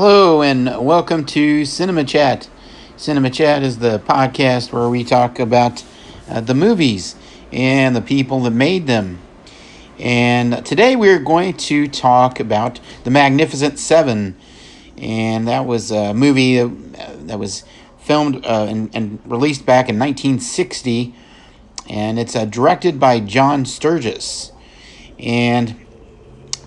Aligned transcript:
Hello, 0.00 0.42
and 0.42 0.66
welcome 0.86 1.24
to 1.24 1.64
Cinema 1.64 2.04
Chat. 2.04 2.48
Cinema 2.96 3.30
Chat 3.30 3.64
is 3.64 3.80
the 3.80 3.98
podcast 3.98 4.70
where 4.70 4.88
we 4.88 5.02
talk 5.02 5.40
about 5.40 5.82
uh, 6.28 6.40
the 6.40 6.54
movies 6.54 7.16
and 7.50 7.96
the 7.96 8.00
people 8.00 8.40
that 8.42 8.52
made 8.52 8.86
them. 8.86 9.18
And 9.98 10.64
today 10.64 10.94
we're 10.94 11.18
going 11.18 11.54
to 11.54 11.88
talk 11.88 12.38
about 12.38 12.78
The 13.02 13.10
Magnificent 13.10 13.80
Seven. 13.80 14.36
And 14.96 15.48
that 15.48 15.66
was 15.66 15.90
a 15.90 16.14
movie 16.14 16.60
uh, 16.60 16.70
that 17.22 17.40
was 17.40 17.64
filmed 17.98 18.46
uh, 18.46 18.66
and, 18.68 18.94
and, 18.94 19.20
released 19.26 19.66
back 19.66 19.88
in 19.88 19.98
1960. 19.98 21.12
And 21.90 22.20
it's 22.20 22.36
uh, 22.36 22.44
directed 22.44 23.00
by 23.00 23.18
John 23.18 23.64
Sturges. 23.64 24.52
And 25.18 25.74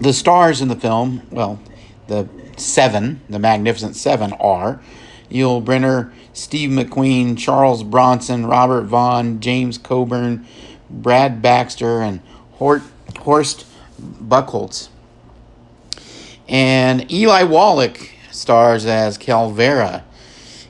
the 0.02 0.11
stars 0.11 0.59
in 0.59 0.68
the 0.68 0.75
film, 0.75 1.25
well, 1.32 1.61
the 2.07 2.27
seven, 2.62 3.21
the 3.30 3.39
Magnificent 3.39 3.95
Seven, 3.95 4.34
are 4.34 4.81
Yul 5.30 5.63
Brynner, 5.63 6.12
Steve 6.34 6.70
McQueen, 6.70 7.38
Charles 7.38 7.84
Bronson, 7.84 8.45
Robert 8.45 8.84
Vaughn, 8.84 9.40
James 9.40 9.77
Coburn, 9.77 10.45
Brad 10.90 11.41
Baxter, 11.41 12.02
and 12.02 12.20
Hort, 12.54 12.82
Horst 13.20 13.66
Buchholz. 13.99 14.90
And 16.48 17.09
Eli 17.12 17.44
Wallach 17.44 18.12
stars 18.32 18.85
as 18.85 19.18
Calvera. 19.18 20.04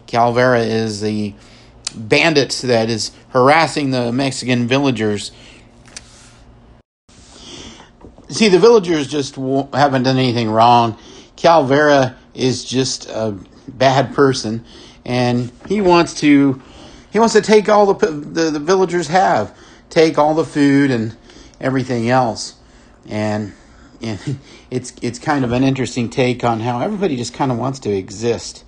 Calvera 0.08 0.66
is 0.66 1.02
the 1.02 1.34
bandit 1.96 2.52
that 2.64 2.90
is 2.90 3.12
harassing 3.30 3.92
the 3.92 4.12
Mexican 4.12 4.68
villagers. 4.68 5.32
See, 8.30 8.48
the 8.48 8.60
villagers 8.60 9.08
just 9.08 9.36
haven't 9.36 10.04
done 10.04 10.18
anything 10.18 10.50
wrong. 10.50 10.98
Calvera 11.42 12.16
is 12.36 12.64
just 12.64 13.10
a 13.10 13.36
bad 13.68 14.14
person, 14.14 14.64
and 15.04 15.52
he 15.68 15.82
wants 15.82 16.14
to 16.20 16.62
he 17.12 17.18
wants 17.18 17.34
to 17.34 17.42
take 17.42 17.68
all 17.68 17.92
the 17.92 18.06
the, 18.06 18.52
the 18.52 18.60
villagers 18.60 19.08
have, 19.08 19.58
take 19.90 20.20
all 20.20 20.36
the 20.36 20.46
food 20.46 20.92
and 20.92 21.18
everything 21.60 22.12
else, 22.12 22.56
and, 23.10 23.54
and 24.04 24.40
it's 24.70 24.94
it's 25.02 25.18
kind 25.18 25.44
of 25.44 25.52
an 25.52 25.64
interesting 25.64 26.12
take 26.12 26.44
on 26.44 26.60
how 26.60 26.80
everybody 26.80 27.18
just 27.18 27.34
kind 27.34 27.52
of 27.52 27.58
wants 27.58 27.80
to 27.80 27.92
exist, 27.92 28.64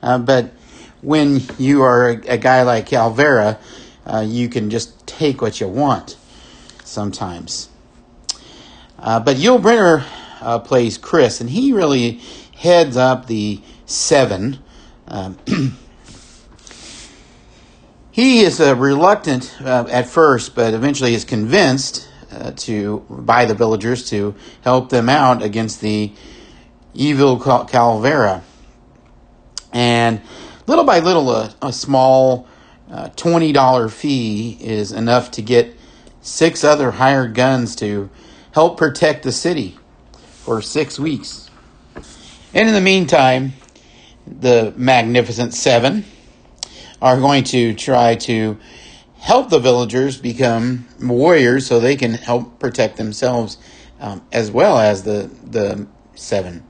uh, 0.00 0.18
but 0.18 0.52
when 1.00 1.40
you 1.58 1.82
are 1.82 2.10
a, 2.10 2.34
a 2.34 2.38
guy 2.38 2.62
like 2.62 2.88
Calvera, 2.88 3.58
uh, 4.06 4.24
you 4.24 4.48
can 4.48 4.70
just 4.70 5.04
take 5.08 5.42
what 5.42 5.60
you 5.60 5.66
want 5.66 6.16
sometimes. 6.84 7.68
Uh, 8.96 9.18
but 9.18 9.36
Yul 9.38 9.60
Brynner 9.60 10.04
uh, 10.42 10.58
plays 10.58 10.98
Chris, 10.98 11.40
and 11.40 11.48
he 11.50 11.72
really 11.72 12.20
heads 12.56 12.96
up 12.96 13.26
the 13.26 13.60
seven. 13.86 14.58
Um, 15.08 15.38
he 18.10 18.40
is 18.40 18.60
uh, 18.60 18.76
reluctant 18.76 19.54
uh, 19.60 19.86
at 19.90 20.08
first, 20.08 20.54
but 20.54 20.74
eventually 20.74 21.14
is 21.14 21.24
convinced 21.24 22.08
uh, 22.30 22.52
to 22.52 23.00
by 23.08 23.44
the 23.44 23.54
villagers 23.54 24.08
to 24.10 24.34
help 24.62 24.90
them 24.90 25.08
out 25.08 25.42
against 25.42 25.80
the 25.80 26.12
evil 26.94 27.38
Cal- 27.38 27.66
Calvera. 27.66 28.42
And 29.72 30.20
little 30.66 30.84
by 30.84 31.00
little, 31.00 31.30
a, 31.30 31.54
a 31.62 31.72
small 31.72 32.46
uh, 32.90 33.08
$20 33.10 33.90
fee 33.90 34.58
is 34.60 34.92
enough 34.92 35.30
to 35.32 35.42
get 35.42 35.74
six 36.20 36.62
other 36.62 36.92
hired 36.92 37.34
guns 37.34 37.74
to 37.76 38.10
help 38.52 38.76
protect 38.76 39.22
the 39.22 39.32
city 39.32 39.78
for 40.44 40.60
six 40.60 40.98
weeks. 40.98 41.48
And 42.52 42.68
in 42.68 42.74
the 42.74 42.80
meantime, 42.80 43.52
the 44.26 44.72
Magnificent 44.76 45.54
Seven 45.54 46.04
are 47.00 47.18
going 47.18 47.44
to 47.44 47.74
try 47.74 48.16
to 48.16 48.58
help 49.18 49.50
the 49.50 49.58
villagers 49.58 50.16
become 50.16 50.86
warriors 51.00 51.66
so 51.66 51.78
they 51.78 51.96
can 51.96 52.14
help 52.14 52.58
protect 52.58 52.96
themselves 52.96 53.56
um, 54.00 54.20
as 54.32 54.50
well 54.50 54.78
as 54.78 55.04
the, 55.04 55.30
the 55.44 55.86
Seven. 56.14 56.64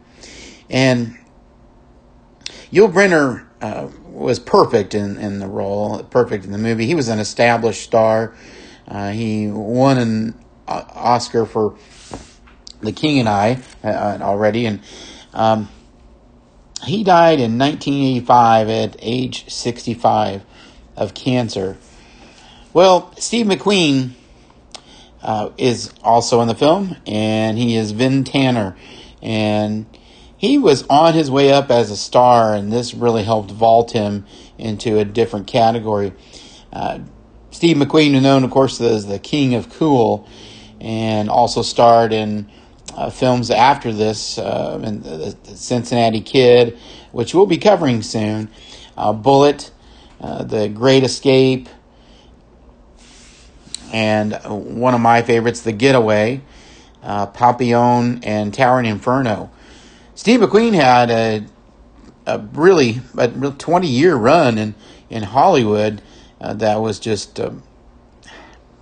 And 0.71 1.19
Yul 2.71 2.93
Brynner 2.93 3.47
uh, 3.61 3.89
was 4.07 4.39
perfect 4.39 4.95
in, 4.95 5.17
in 5.17 5.39
the 5.39 5.47
role, 5.47 6.03
perfect 6.05 6.45
in 6.45 6.53
the 6.53 6.59
movie. 6.59 6.87
He 6.87 6.95
was 6.95 7.09
an 7.09 7.19
established 7.19 7.83
star. 7.83 8.35
Uh, 8.87 9.11
he 9.11 9.49
won 9.49 9.99
an 9.99 10.35
uh, 10.69 10.85
Oscar 10.91 11.47
for 11.47 11.77
The 12.83 12.93
King 12.93 13.21
and 13.21 13.29
I 13.29 13.61
uh, 13.85 14.19
already, 14.21 14.67
and 14.67 14.81
um, 15.33 15.69
he 16.85 17.05
died 17.05 17.39
in 17.39 17.59
1985 17.59 18.69
at 18.69 18.97
age 18.99 19.49
65 19.49 20.43
of 20.97 21.15
cancer. 21.15 21.79
Well, 22.73 23.15
Steve 23.19 23.47
McQueen 23.47 24.13
uh, 25.23 25.51
is 25.57 25.93
also 26.03 26.41
in 26.41 26.49
the 26.49 26.55
film, 26.55 26.97
and 27.07 27.57
he 27.57 27.77
is 27.77 27.93
Vin 27.93 28.25
Tanner, 28.25 28.77
and 29.23 29.87
he 30.37 30.59
was 30.59 30.85
on 30.89 31.15
his 31.15 31.31
way 31.31 31.53
up 31.53 31.71
as 31.71 31.91
a 31.91 31.97
star, 31.97 32.55
and 32.55 32.73
this 32.73 32.95
really 32.95 33.23
helped 33.23 33.53
vault 33.53 33.93
him 33.93 34.27
into 34.59 34.99
a 34.99 35.05
different 35.05 35.47
category. 35.47 36.13
Uh, 36.73 37.01
Steve 37.53 37.77
McQueen, 37.77 38.21
known, 38.21 38.43
of 38.43 38.51
course, 38.51 38.81
as 38.81 39.07
the 39.07 39.21
King 39.21 39.55
of 39.55 39.71
Cool, 39.71 40.27
and 40.81 41.31
also 41.31 41.63
starred 41.63 42.13
in 42.13 42.51
uh, 42.97 43.11
films 43.11 43.51
after 43.51 43.93
this, 43.93 44.39
uh, 44.39 44.81
and 44.83 45.03
the, 45.03 45.37
Cincinnati 45.55 46.21
Kid, 46.21 46.79
which 47.13 47.35
we'll 47.35 47.47
be 47.47 47.59
covering 47.59 48.03
soon, 48.03 48.51
uh, 48.97 49.13
Bullitt, 49.13 49.71
uh, 50.21 50.45
The 50.45 50.69
Great 50.69 51.05
Escape, 51.05 51.69
and 53.93 54.35
one 54.45 54.95
of 54.95 55.01
my 55.01 55.23
favorites, 55.23 55.61
The 55.61 55.73
Getaway, 55.73 56.41
uh, 57.03 57.27
Papillon, 57.27 58.23
and 58.25 58.53
Towering 58.55 58.87
Inferno. 58.87 59.51
Steve 60.15 60.41
McQueen 60.41 60.75
had 60.75 61.11
a, 61.11 61.45
a 62.27 62.39
really 62.39 63.01
a 63.17 63.29
20 63.29 63.87
year 63.87 64.15
run 64.15 64.59
in, 64.59 64.75
in 65.11 65.23
Hollywood 65.25 66.03
uh, 66.41 66.55
that 66.55 66.81
was 66.81 66.99
just 66.99 67.41
um, 67.41 67.63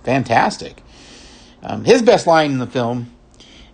fantastic. 0.03 0.81
Um, 1.63 1.85
his 1.85 2.01
best 2.01 2.27
line 2.27 2.51
in 2.51 2.57
the 2.57 2.67
film, 2.67 3.11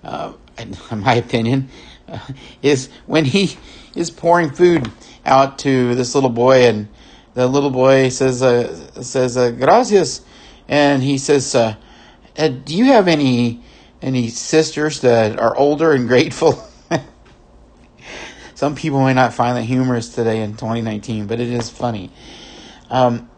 uh, 0.07 0.33
in 0.57 0.75
my 1.01 1.15
opinion, 1.15 1.69
uh, 2.07 2.19
is 2.61 2.89
when 3.05 3.25
he 3.25 3.57
is 3.95 4.09
pouring 4.09 4.49
food 4.49 4.91
out 5.25 5.59
to 5.59 5.93
this 5.95 6.15
little 6.15 6.29
boy, 6.29 6.67
and 6.67 6.87
the 7.33 7.47
little 7.47 7.69
boy 7.69 8.09
says, 8.09 8.41
uh, 8.41 9.03
"says 9.03 9.37
uh, 9.37 9.51
gracias," 9.51 10.21
and 10.67 11.03
he 11.03 11.17
says, 11.17 11.53
uh, 11.53 11.75
"Do 12.35 12.75
you 12.75 12.85
have 12.85 13.07
any 13.07 13.61
any 14.01 14.29
sisters 14.29 15.01
that 15.01 15.39
are 15.39 15.55
older 15.55 15.91
and 15.91 16.07
grateful?" 16.07 16.63
Some 18.55 18.73
people 18.73 19.03
may 19.03 19.13
not 19.13 19.33
find 19.33 19.55
that 19.57 19.63
humorous 19.63 20.09
today 20.09 20.41
in 20.41 20.53
2019, 20.53 21.27
but 21.27 21.39
it 21.39 21.49
is 21.49 21.69
funny. 21.69 22.11
Um, 22.89 23.29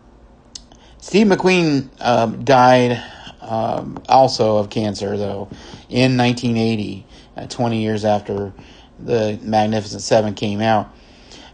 Steve 1.00 1.28
McQueen 1.28 1.90
um, 2.00 2.46
died 2.46 3.03
um, 3.49 4.01
also 4.07 4.57
of 4.57 4.69
cancer, 4.69 5.17
though, 5.17 5.49
in 5.89 6.17
1980, 6.17 7.05
uh, 7.35 7.47
20 7.47 7.81
years 7.81 8.05
after 8.05 8.53
the 8.99 9.39
Magnificent 9.41 10.01
Seven 10.01 10.33
came 10.33 10.61
out. 10.61 10.93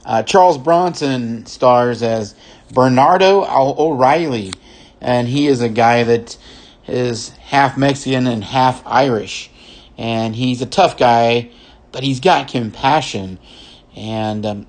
Uh, 0.06 0.24
Charles 0.24 0.58
Bronson 0.58 1.46
stars 1.46 2.04
as 2.04 2.36
Bernardo 2.74 3.46
O'Reilly, 3.46 4.52
and 5.02 5.28
he 5.28 5.48
is 5.48 5.62
a 5.62 5.70
guy 5.70 6.04
that 6.04 6.38
is 6.88 7.30
half 7.30 7.78
Mexican 7.78 8.28
and 8.28 8.44
half 8.44 8.86
Irish. 8.86 9.50
And 9.98 10.36
he's 10.36 10.62
a 10.62 10.66
tough 10.66 10.98
guy 10.98 11.52
but 11.96 12.04
he's 12.04 12.20
got 12.20 12.50
compassion, 12.50 13.40
and 13.96 14.46
um, 14.46 14.68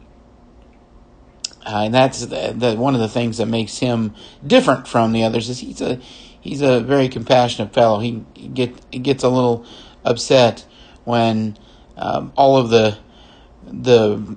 uh, 1.66 1.82
and 1.86 1.92
that's 1.92 2.24
the, 2.24 2.54
the, 2.56 2.76
one 2.76 2.94
of 2.94 3.00
the 3.00 3.08
things 3.08 3.38
that 3.38 3.46
makes 3.46 3.78
him 3.78 4.14
different 4.46 4.86
from 4.86 5.10
the 5.10 5.24
others. 5.24 5.48
Is 5.48 5.58
he's 5.58 5.80
a 5.80 6.00
he's 6.46 6.62
a 6.62 6.80
very 6.80 7.08
compassionate 7.08 7.72
fellow. 7.72 7.98
He 8.00 8.24
get 8.54 8.74
he 8.90 8.98
gets 8.98 9.24
a 9.24 9.28
little 9.28 9.66
upset 10.04 10.64
when 11.04 11.56
um, 11.96 12.32
all 12.36 12.56
of 12.56 12.70
the 12.70 12.96
the 13.66 14.36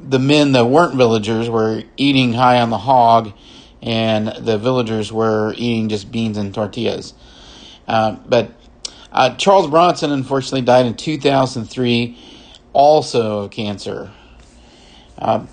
the 0.00 0.18
men 0.18 0.52
that 0.52 0.66
weren't 0.66 0.94
villagers 0.94 1.48
were 1.48 1.84
eating 1.96 2.32
high 2.32 2.60
on 2.60 2.70
the 2.70 2.78
hog, 2.78 3.32
and 3.80 4.28
the 4.28 4.58
villagers 4.58 5.12
were 5.12 5.54
eating 5.56 5.88
just 5.88 6.10
beans 6.10 6.36
and 6.36 6.54
tortillas. 6.54 7.14
Uh, 7.86 8.12
but 8.26 8.52
uh, 9.12 9.34
Charles 9.36 9.68
Bronson 9.68 10.10
unfortunately 10.10 10.62
died 10.62 10.86
in 10.86 10.94
2003, 10.94 12.18
also 12.72 13.40
of 13.40 13.50
cancer. 13.50 14.10
Uh, 15.18 15.46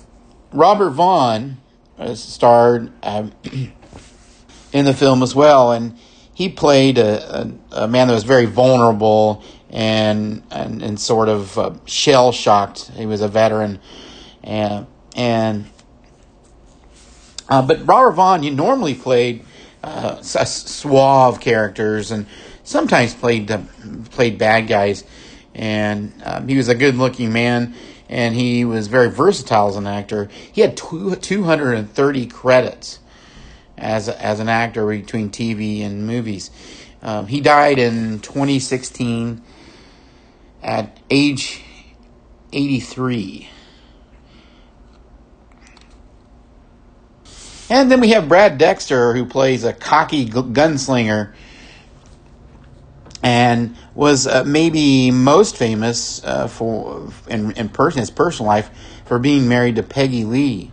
Robert 0.51 0.91
Vaughn 0.91 1.57
starred 2.15 2.91
um, 3.03 3.33
in 4.71 4.86
the 4.86 4.94
film 4.94 5.24
as 5.24 5.33
well, 5.33 5.71
and 5.71 5.98
he 6.33 6.50
played 6.50 6.98
a, 6.98 7.42
a, 7.42 7.83
a, 7.83 7.88
man 7.88 8.07
that 8.07 8.13
was 8.13 8.24
very 8.24 8.45
vulnerable 8.45 9.44
and 9.69 10.44
and, 10.51 10.81
and 10.81 11.00
sort 11.00 11.30
of 11.30 11.57
uh, 11.57 11.74
shell 11.86 12.31
shocked. 12.31 12.92
He 12.95 13.06
was 13.06 13.21
a 13.21 13.27
veteran, 13.27 13.80
and 14.44 14.88
and 15.16 15.66
uh, 17.50 17.62
but 17.62 17.86
Robert 17.88 18.12
Vaughn, 18.12 18.44
you 18.44 18.51
normally 18.51 18.95
played 18.95 19.44
uh, 19.83 20.21
suave 20.21 21.39
characters 21.39 22.12
and 22.12 22.25
sometimes 22.63 23.13
played 23.13 23.51
played 24.12 24.38
bad 24.38 24.68
guys, 24.68 25.04
and 25.56 26.13
um, 26.24 26.48
he 26.48 26.56
was 26.56 26.68
a 26.68 26.75
good 26.75 26.95
looking 26.95 27.33
man. 27.33 27.74
And 28.12 28.33
he 28.33 28.66
was 28.66 28.88
very 28.88 29.12
versatile 29.12 29.68
as 29.68 29.75
an 29.75 29.86
actor. 29.86 30.30
He 30.51 30.62
had 30.62 30.75
two, 30.75 31.16
230 31.16 32.25
credits 32.25 32.98
as 33.79 34.09
as 34.09 34.39
an 34.39 34.49
actor 34.49 34.85
between 34.87 35.29
TV 35.29 35.81
and 35.85 36.05
movies. 36.05 36.51
Um, 37.01 37.27
he 37.27 37.39
died 37.41 37.79
in 37.79 38.19
2016 38.19 39.41
at 40.61 40.99
age 41.09 41.63
83. 42.51 43.49
And 47.69 47.91
then 47.91 48.01
we 48.01 48.09
have 48.09 48.27
Brad 48.27 48.57
Dexter, 48.57 49.13
who 49.13 49.25
plays 49.25 49.63
a 49.63 49.73
cocky 49.73 50.27
gunslinger 50.27 51.33
and 53.21 53.75
was 53.93 54.27
uh, 54.27 54.43
maybe 54.45 55.11
most 55.11 55.57
famous 55.57 56.23
uh, 56.23 56.47
for 56.47 57.11
in, 57.27 57.51
in 57.51 57.69
person, 57.69 57.99
his 57.99 58.09
personal 58.09 58.47
life 58.47 58.69
for 59.05 59.19
being 59.19 59.47
married 59.47 59.75
to 59.75 59.83
Peggy 59.83 60.23
Lee. 60.23 60.71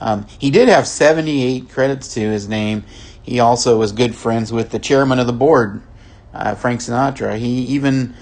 Um, 0.00 0.26
he 0.38 0.50
did 0.50 0.68
have 0.68 0.86
78 0.86 1.68
credits 1.68 2.14
to 2.14 2.20
his 2.20 2.48
name. 2.48 2.84
He 3.22 3.38
also 3.38 3.78
was 3.78 3.92
good 3.92 4.14
friends 4.14 4.52
with 4.52 4.70
the 4.70 4.78
chairman 4.78 5.18
of 5.18 5.26
the 5.26 5.32
board, 5.32 5.82
uh, 6.32 6.54
Frank 6.54 6.80
Sinatra. 6.80 7.38
He 7.38 7.60
even 7.66 8.14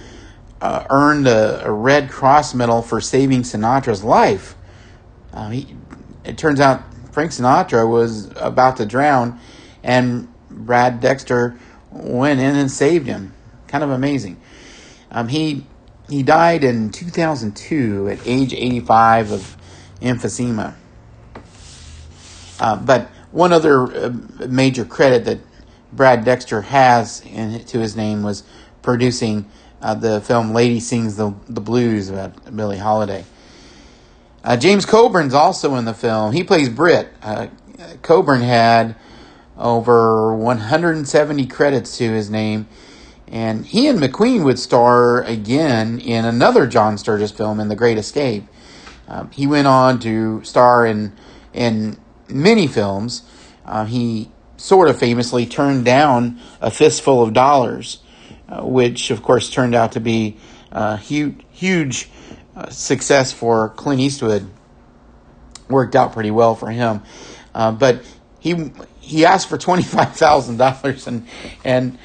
uh, 0.60 0.84
earned 0.90 1.28
a, 1.28 1.66
a, 1.66 1.70
Red 1.70 2.10
Cross 2.10 2.54
medal 2.54 2.82
for 2.82 3.00
saving 3.00 3.42
Sinatra's 3.42 4.02
life. 4.02 4.56
Uh, 5.32 5.50
he, 5.50 5.76
it 6.25 6.36
turns 6.36 6.58
out 6.58 6.82
Frank 7.12 7.30
Sinatra 7.30 7.88
was 7.88 8.30
about 8.36 8.76
to 8.78 8.86
drown, 8.86 9.38
and 9.84 10.28
Brad 10.50 11.00
Dexter 11.00 11.58
went 11.92 12.40
in 12.40 12.56
and 12.56 12.70
saved 12.70 13.06
him. 13.06 13.32
Kind 13.69 13.84
of 13.84 13.90
amazing. 13.90 14.40
Um, 15.10 15.28
he 15.28 15.64
he 16.08 16.22
died 16.22 16.64
in 16.64 16.90
2002 16.90 18.08
at 18.08 18.19
age 18.26 18.54
85 18.54 19.32
of 19.32 19.56
emphysema. 20.00 20.75
Uh, 22.60 22.76
but 22.76 23.08
one 23.31 23.52
other 23.52 23.84
uh, 23.84 24.12
major 24.49 24.84
credit 24.84 25.25
that 25.26 25.38
Brad 25.93 26.25
Dexter 26.25 26.62
has 26.62 27.22
in, 27.22 27.64
to 27.64 27.78
his 27.78 27.96
name 27.96 28.22
was 28.22 28.43
producing 28.82 29.49
uh, 29.81 29.94
the 29.94 30.20
film 30.20 30.52
Lady 30.52 30.81
Sings 30.81 31.16
the, 31.16 31.34
the 31.49 31.60
Blues 31.60 32.10
about 32.10 32.55
Billie 32.55 32.78
Holiday. 32.78 33.25
Uh, 34.43 34.56
James 34.56 34.87
Coburn's 34.87 35.34
also 35.34 35.75
in 35.76 35.84
the 35.84 35.94
film. 35.94 36.32
He 36.32 36.44
plays 36.44 36.69
Britt. 36.69 37.12
Uh, 37.22 37.49
Coburn 38.02 38.40
had 38.40 38.96
over 39.56 40.34
170 40.34 41.46
credits 41.46 41.99
to 41.99 42.11
his 42.12 42.31
name, 42.31 42.69
and 43.26 43.66
he 43.66 43.88
and 43.88 43.99
McQueen 43.99 44.44
would 44.44 44.58
star 44.58 45.22
again 45.22 45.99
in 45.99 46.25
another 46.25 46.66
John 46.66 46.96
Sturges 46.99 47.32
film, 47.32 47.61
in 47.61 47.69
The 47.69 47.76
Great 47.76 47.99
Escape. 47.99 48.44
Um, 49.08 49.31
he 49.31 49.46
went 49.46 49.66
on 49.66 49.99
to 50.00 50.43
star 50.44 50.87
in 50.87 51.12
in 51.52 51.99
many 52.28 52.66
films. 52.66 53.22
Uh, 53.64 53.84
he 53.84 54.30
sort 54.56 54.88
of 54.88 54.98
famously 54.98 55.46
turned 55.46 55.84
down 55.84 56.40
A 56.60 56.70
Fistful 56.70 57.22
of 57.22 57.32
Dollars 57.32 57.98
uh, 58.48 58.62
which 58.64 59.10
of 59.10 59.22
course 59.22 59.50
turned 59.50 59.75
out 59.75 59.92
to 59.92 60.00
be 60.00 60.36
a 60.72 60.96
huge, 60.96 61.34
huge 61.50 62.08
uh, 62.56 62.70
success 62.70 63.32
for 63.32 63.69
Clint 63.70 64.00
Eastwood. 64.00 64.48
Worked 65.69 65.94
out 65.94 66.14
pretty 66.14 66.30
well 66.30 66.54
for 66.54 66.70
him, 66.70 67.02
uh, 67.54 67.72
but 67.72 68.02
he 68.40 68.72
he 69.00 69.26
asked 69.26 69.50
for 69.50 69.58
twenty 69.58 69.82
five 69.82 70.16
thousand 70.16 70.56
dollars, 70.56 71.06
and 71.06 71.28
and 71.62 71.98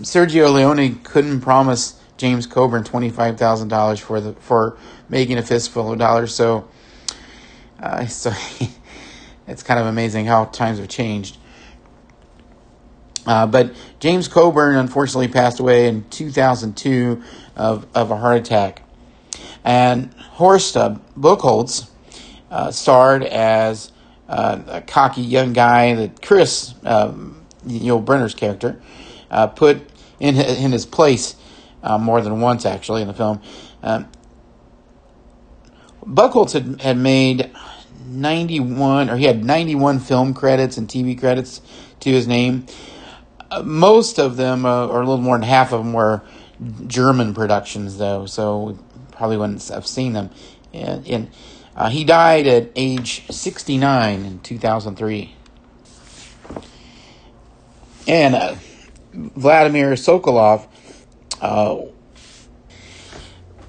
Sergio 0.00 0.50
Leone 0.50 1.00
couldn't 1.00 1.42
promise 1.42 2.00
James 2.16 2.46
Coburn 2.46 2.82
twenty 2.82 3.10
five 3.10 3.36
thousand 3.36 3.68
dollars 3.68 4.00
for 4.00 4.22
the 4.22 4.32
for 4.32 4.78
making 5.10 5.36
a 5.36 5.42
fistful 5.42 5.92
of 5.92 5.98
dollars. 5.98 6.34
So, 6.34 6.66
uh, 7.78 8.06
so 8.06 8.32
it's 9.46 9.62
kind 9.62 9.78
of 9.80 9.86
amazing 9.86 10.26
how 10.26 10.46
times 10.46 10.78
have 10.78 10.88
changed. 10.88 11.38
Uh, 13.26 13.46
but 13.46 13.74
James 14.00 14.28
Coburn 14.28 14.76
unfortunately 14.76 15.28
passed 15.28 15.60
away 15.60 15.88
in 15.88 16.04
2002 16.10 17.22
of, 17.56 17.86
of 17.94 18.10
a 18.10 18.16
heart 18.16 18.36
attack. 18.36 18.82
And 19.64 20.12
Horst 20.14 20.76
uh, 20.76 20.96
Buchholz 21.18 21.88
uh, 22.50 22.70
starred 22.70 23.22
as 23.22 23.92
uh, 24.28 24.60
a 24.66 24.80
cocky 24.82 25.22
young 25.22 25.52
guy 25.52 25.94
that 25.94 26.20
Chris, 26.20 26.74
um, 26.84 27.44
Yul 27.66 28.04
Brynner's 28.04 28.34
character, 28.34 28.80
uh, 29.30 29.46
put 29.46 29.78
in, 30.20 30.36
in 30.36 30.72
his 30.72 30.84
place 30.84 31.36
uh, 31.82 31.98
more 31.98 32.20
than 32.20 32.40
once, 32.40 32.66
actually, 32.66 33.02
in 33.02 33.08
the 33.08 33.14
film. 33.14 33.40
Um, 33.82 34.08
Buchholz 36.04 36.52
had, 36.52 36.80
had 36.82 36.98
made 36.98 37.50
91, 38.14 39.10
or 39.10 39.16
he 39.16 39.24
had 39.24 39.44
91 39.44 39.98
film 39.98 40.32
credits 40.32 40.76
and 40.76 40.88
TV 40.88 41.18
credits 41.18 41.60
to 42.00 42.10
his 42.10 42.26
name 42.26 42.66
most 43.62 44.18
of 44.18 44.36
them, 44.36 44.64
uh, 44.66 44.86
or 44.86 44.96
a 44.96 45.06
little 45.06 45.18
more 45.18 45.36
than 45.36 45.46
half 45.46 45.72
of 45.72 45.84
them, 45.84 45.92
were 45.92 46.22
German 46.86 47.34
productions, 47.34 47.98
though, 47.98 48.26
so 48.26 48.78
probably 49.12 49.36
wouldn't 49.36 49.66
have 49.68 49.86
seen 49.86 50.12
them. 50.12 50.30
And, 50.72 51.06
and 51.06 51.30
uh, 51.76 51.90
he 51.90 52.04
died 52.04 52.46
at 52.46 52.70
age 52.74 53.26
69 53.30 54.24
in 54.24 54.38
2003. 54.40 55.36
And 58.06 58.34
uh, 58.34 58.56
Vladimir 59.12 59.92
Sokolov 59.92 60.66
uh, 61.40 61.80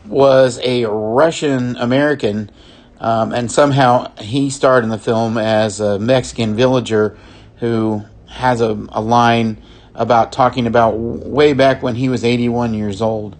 was 0.06 0.60
a 0.64 0.86
Russian 0.86 1.78
American, 1.78 2.52
um, 3.00 3.34
and 3.34 3.52
somehow 3.52 4.16
he 4.18 4.50
starred 4.50 4.84
in 4.84 4.90
the 4.90 4.98
film 4.98 5.38
as 5.38 5.80
a 5.80 6.00
Mexican 6.00 6.56
villager 6.56 7.18
who 7.58 8.04
has 8.28 8.62
a, 8.62 8.72
a 8.90 9.02
line 9.02 9.62
about 9.94 10.32
talking 10.32 10.68
about 10.68 10.92
way 10.98 11.54
back 11.54 11.82
when 11.82 11.96
he 11.96 12.10
was 12.10 12.24
81 12.24 12.74
years 12.74 13.02
old. 13.02 13.36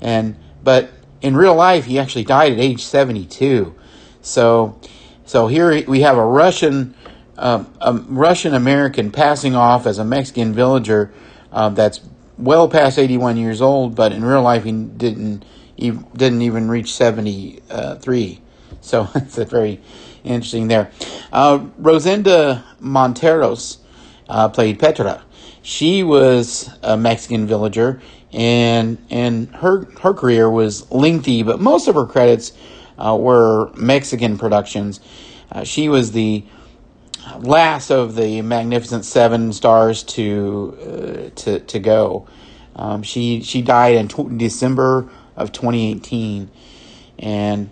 And 0.00 0.36
but 0.62 0.90
in 1.20 1.36
real 1.36 1.54
life 1.54 1.86
he 1.86 1.98
actually 1.98 2.24
died 2.24 2.52
at 2.52 2.58
age 2.58 2.84
72. 2.84 3.74
So 4.20 4.78
so 5.24 5.46
here 5.46 5.84
we 5.86 6.00
have 6.00 6.16
a 6.16 6.24
Russian 6.24 6.94
uh, 7.36 7.64
a 7.80 7.92
Russian 7.92 8.54
American 8.54 9.10
passing 9.10 9.54
off 9.54 9.86
as 9.86 9.98
a 9.98 10.04
Mexican 10.04 10.54
villager 10.54 11.12
uh, 11.52 11.68
that's 11.70 12.00
well 12.38 12.68
past 12.68 12.98
81 12.98 13.36
years 13.36 13.60
old, 13.60 13.94
but 13.94 14.12
in 14.12 14.24
real 14.24 14.42
life 14.42 14.64
he 14.64 14.72
didn't 14.72 15.44
he 15.76 15.90
didn't 15.90 16.42
even 16.42 16.68
reach 16.68 16.94
73. 16.94 18.40
So 18.80 19.08
it's 19.14 19.36
very 19.36 19.80
interesting 20.24 20.68
there. 20.68 20.90
Uh, 21.32 21.66
Rosenda 21.78 22.64
Monteros 22.80 23.78
uh, 24.28 24.48
played 24.48 24.78
Petra 24.78 25.22
she 25.66 26.04
was 26.04 26.70
a 26.84 26.96
Mexican 26.96 27.48
villager, 27.48 28.00
and 28.32 28.98
and 29.10 29.48
her 29.56 29.84
her 30.00 30.14
career 30.14 30.48
was 30.48 30.88
lengthy, 30.92 31.42
but 31.42 31.60
most 31.60 31.88
of 31.88 31.96
her 31.96 32.06
credits 32.06 32.52
uh, 32.98 33.16
were 33.18 33.72
Mexican 33.74 34.38
productions. 34.38 35.00
Uh, 35.50 35.64
she 35.64 35.88
was 35.88 36.12
the 36.12 36.44
last 37.40 37.90
of 37.90 38.14
the 38.14 38.42
Magnificent 38.42 39.04
Seven 39.04 39.52
stars 39.52 40.04
to 40.04 40.78
uh, 40.80 41.40
to 41.40 41.58
to 41.58 41.78
go. 41.80 42.28
Um, 42.76 43.02
she 43.02 43.42
she 43.42 43.60
died 43.60 43.96
in 43.96 44.06
tw- 44.06 44.38
December 44.38 45.10
of 45.34 45.50
2018, 45.50 46.48
and 47.18 47.70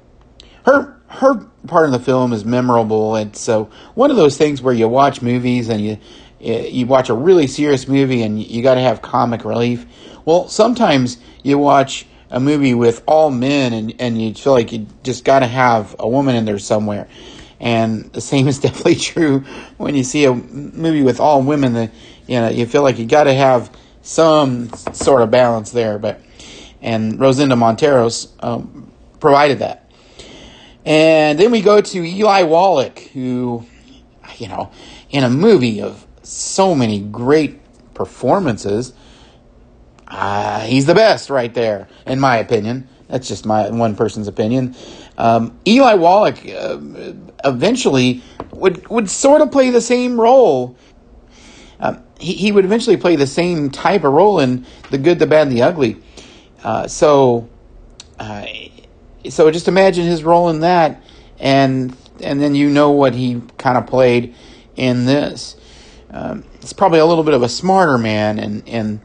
her 0.65 0.95
her 1.09 1.37
part 1.67 1.87
of 1.87 1.93
the 1.93 1.99
film 1.99 2.33
is 2.33 2.45
memorable. 2.45 3.17
And 3.17 3.35
so 3.37 3.71
one 3.95 4.11
of 4.11 4.17
those 4.17 4.37
things 4.37 4.61
where 4.61 4.75
you 4.75 4.89
watch 4.89 5.23
movies 5.23 5.69
and 5.69 5.81
you 5.81 5.99
you 6.41 6.87
watch 6.87 7.09
a 7.09 7.15
really 7.15 7.47
serious 7.47 7.89
movie 7.89 8.23
and 8.23 8.43
you 8.43 8.63
got 8.63 8.75
to 8.75 8.81
have 8.81 9.01
comic 9.01 9.45
relief. 9.45 9.87
Well, 10.27 10.49
sometimes 10.49 11.19
you 11.43 11.57
watch 11.59 12.07
a 12.31 12.41
movie 12.41 12.75
with 12.75 13.03
all 13.07 13.31
men 13.31 13.73
and, 13.73 13.95
and 13.99 14.21
you 14.21 14.35
feel 14.35 14.53
like 14.53 14.73
you 14.73 14.87
just 15.03 15.25
got 15.25 15.39
to 15.39 15.47
have 15.47 15.95
a 15.99 16.09
woman 16.09 16.37
in 16.37 16.45
there 16.45 16.59
somewhere. 16.59 17.09
And 17.61 18.13
the 18.13 18.21
same 18.21 18.49
is 18.49 18.59
definitely 18.61 18.97
true 18.97 19.41
when 19.79 19.95
you 19.95 20.05
see 20.05 20.25
a 20.25 20.35
movie 20.35 21.03
with 21.03 21.21
all 21.21 21.43
women. 21.43 21.75
That 21.75 21.93
you 22.27 22.41
know 22.41 22.49
you 22.49 22.67
feel 22.67 22.83
like 22.83 22.99
you 22.99 23.07
got 23.07 23.25
to 23.25 23.35
have 23.35 23.71
some 24.03 24.71
sort 24.93 25.23
of 25.23 25.31
balance 25.31 25.71
there. 25.71 25.99
But 25.99 26.21
and 26.83 27.19
Rosenda 27.19 27.55
Monteros 27.55 28.29
um, 28.41 28.91
provided 29.21 29.61
that. 29.61 29.84
And 30.85 31.39
then 31.39 31.51
we 31.51 31.63
go 31.63 31.81
to 31.81 32.05
Eli 32.05 32.43
Wallach, 32.43 32.99
who, 32.99 33.65
you 34.37 34.49
know, 34.49 34.71
in 35.11 35.25
a 35.25 35.31
movie 35.31 35.81
of 35.81 36.07
so 36.23 36.75
many 36.75 37.01
great 37.01 37.61
performances 37.95 38.93
uh, 40.15 40.61
he's 40.61 40.87
the 40.87 40.95
best 40.95 41.29
right 41.29 41.53
there, 41.53 41.89
in 42.07 42.21
my 42.21 42.37
opinion. 42.37 42.89
That's 43.09 43.27
just 43.27 43.45
my 43.45 43.71
one 43.71 43.97
person's 43.97 44.29
opinion. 44.29 44.77
Um, 45.19 45.59
Eli 45.67 45.95
Wallach 45.95 46.39
uh, 46.47 46.79
eventually 47.45 48.23
would 48.53 48.89
would 48.89 49.11
sort 49.11 49.41
of 49.41 49.51
play 49.51 49.71
the 49.71 49.81
same 49.81 50.21
role. 50.21 50.77
Um, 51.81 52.03
he, 52.19 52.35
he 52.35 52.53
would 52.53 52.65
eventually 52.65 52.97
play 52.97 53.17
the 53.17 53.27
same 53.27 53.71
type 53.71 54.05
of 54.05 54.13
role 54.13 54.39
in 54.39 54.65
The 54.91 54.99
Good, 54.99 55.19
the 55.19 55.27
Bad, 55.27 55.49
and 55.49 55.57
the 55.57 55.63
Ugly. 55.63 55.97
Uh, 56.63 56.87
so, 56.87 57.49
uh, 58.19 58.47
so 59.29 59.51
just 59.51 59.69
imagine 59.69 60.05
his 60.07 60.25
role 60.25 60.49
in 60.49 60.61
that, 60.61 61.03
and 61.39 61.97
and 62.21 62.41
then 62.41 62.55
you 62.55 62.71
know 62.71 62.91
what 62.91 63.15
he 63.15 63.43
kind 63.59 63.77
of 63.77 63.87
played 63.87 64.35
in 64.77 65.07
this. 65.07 65.57
Um, 66.11 66.45
it's 66.57 66.73
probably 66.73 67.01
a 67.01 67.07
little 67.07 67.25
bit 67.25 67.35
of 67.35 67.43
a 67.43 67.49
smarter 67.49 67.99
man 67.99 68.39
in 68.39 68.63
in 68.63 69.01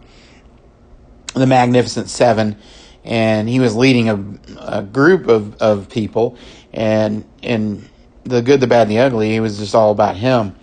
the 1.36 1.48
Magnificent 1.48 2.10
Seven, 2.10 2.58
and 3.04 3.48
he 3.48 3.60
was 3.60 3.76
leading 3.76 4.10
a, 4.10 4.78
a 4.78 4.84
group 4.84 5.28
of, 5.28 5.56
of 5.56 5.90
people, 5.90 6.38
and 6.74 7.26
in 7.42 7.88
the 8.24 8.42
good, 8.42 8.60
the 8.60 8.68
bad, 8.68 8.84
and 8.84 8.92
the 8.92 9.00
ugly, 9.00 9.36
it 9.36 9.40
was 9.40 9.58
just 9.58 9.74
all 9.74 9.92
about 9.92 10.16
him. 10.18 10.56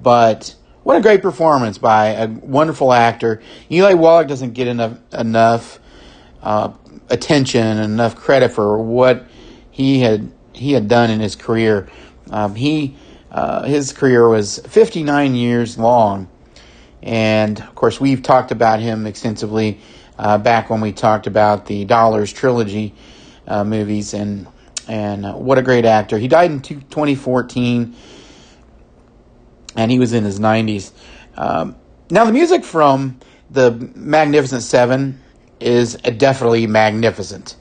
But 0.00 0.54
what 0.82 0.96
a 0.96 1.00
great 1.00 1.22
performance 1.22 1.78
by 1.78 2.08
a 2.08 2.28
wonderful 2.28 2.92
actor. 2.92 3.42
Eli 3.70 3.94
Wallach 3.94 4.28
doesn't 4.28 4.54
get 4.54 4.68
enough 4.68 4.98
enough 5.12 5.79
uh, 6.42 6.72
attention 7.08 7.66
and 7.66 7.80
enough 7.80 8.16
credit 8.16 8.52
for 8.52 8.78
what 8.78 9.26
he 9.70 10.00
had 10.00 10.32
he 10.52 10.72
had 10.72 10.88
done 10.88 11.10
in 11.10 11.20
his 11.20 11.36
career. 11.36 11.88
Um, 12.30 12.54
he 12.54 12.96
uh, 13.30 13.62
his 13.62 13.92
career 13.92 14.28
was 14.28 14.58
59 14.58 15.34
years 15.34 15.78
long, 15.78 16.28
and 17.02 17.58
of 17.60 17.74
course 17.74 18.00
we've 18.00 18.22
talked 18.22 18.50
about 18.50 18.80
him 18.80 19.06
extensively 19.06 19.80
uh, 20.18 20.38
back 20.38 20.68
when 20.70 20.80
we 20.80 20.92
talked 20.92 21.26
about 21.26 21.66
the 21.66 21.84
Dollars 21.84 22.32
trilogy 22.32 22.94
uh, 23.46 23.64
movies, 23.64 24.14
and 24.14 24.46
and 24.88 25.34
what 25.34 25.58
a 25.58 25.62
great 25.62 25.84
actor. 25.84 26.18
He 26.18 26.28
died 26.28 26.50
in 26.50 26.60
2014, 26.60 27.94
and 29.76 29.90
he 29.90 29.98
was 29.98 30.12
in 30.12 30.24
his 30.24 30.40
90s. 30.40 30.90
Um, 31.36 31.76
now 32.10 32.24
the 32.24 32.32
music 32.32 32.64
from 32.64 33.20
the 33.50 33.70
Magnificent 33.94 34.62
Seven 34.62 35.20
is 35.60 35.94
definitely 35.94 36.66
magnificent. 36.66 37.56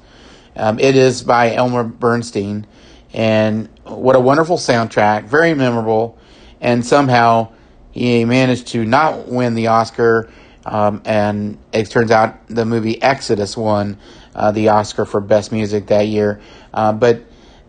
Um, 0.55 0.79
it 0.79 0.95
is 0.95 1.23
by 1.23 1.53
Elmer 1.53 1.83
Bernstein, 1.83 2.65
and 3.13 3.69
what 3.83 4.15
a 4.15 4.19
wonderful 4.19 4.57
soundtrack, 4.57 5.25
very 5.25 5.53
memorable, 5.53 6.17
and 6.61 6.85
somehow 6.85 7.49
he 7.91 8.25
managed 8.25 8.67
to 8.67 8.85
not 8.85 9.27
win 9.27 9.55
the 9.55 9.67
Oscar 9.67 10.29
um, 10.65 11.01
and 11.05 11.57
it 11.73 11.89
turns 11.89 12.11
out 12.11 12.47
the 12.47 12.65
movie 12.65 13.01
Exodus 13.01 13.55
won 13.55 13.97
uh, 14.35 14.51
the 14.51 14.69
Oscar 14.69 15.05
for 15.05 15.21
Best 15.21 15.51
Music 15.51 15.87
that 15.87 16.07
year. 16.07 16.41
Uh, 16.73 16.93
but, 16.93 17.23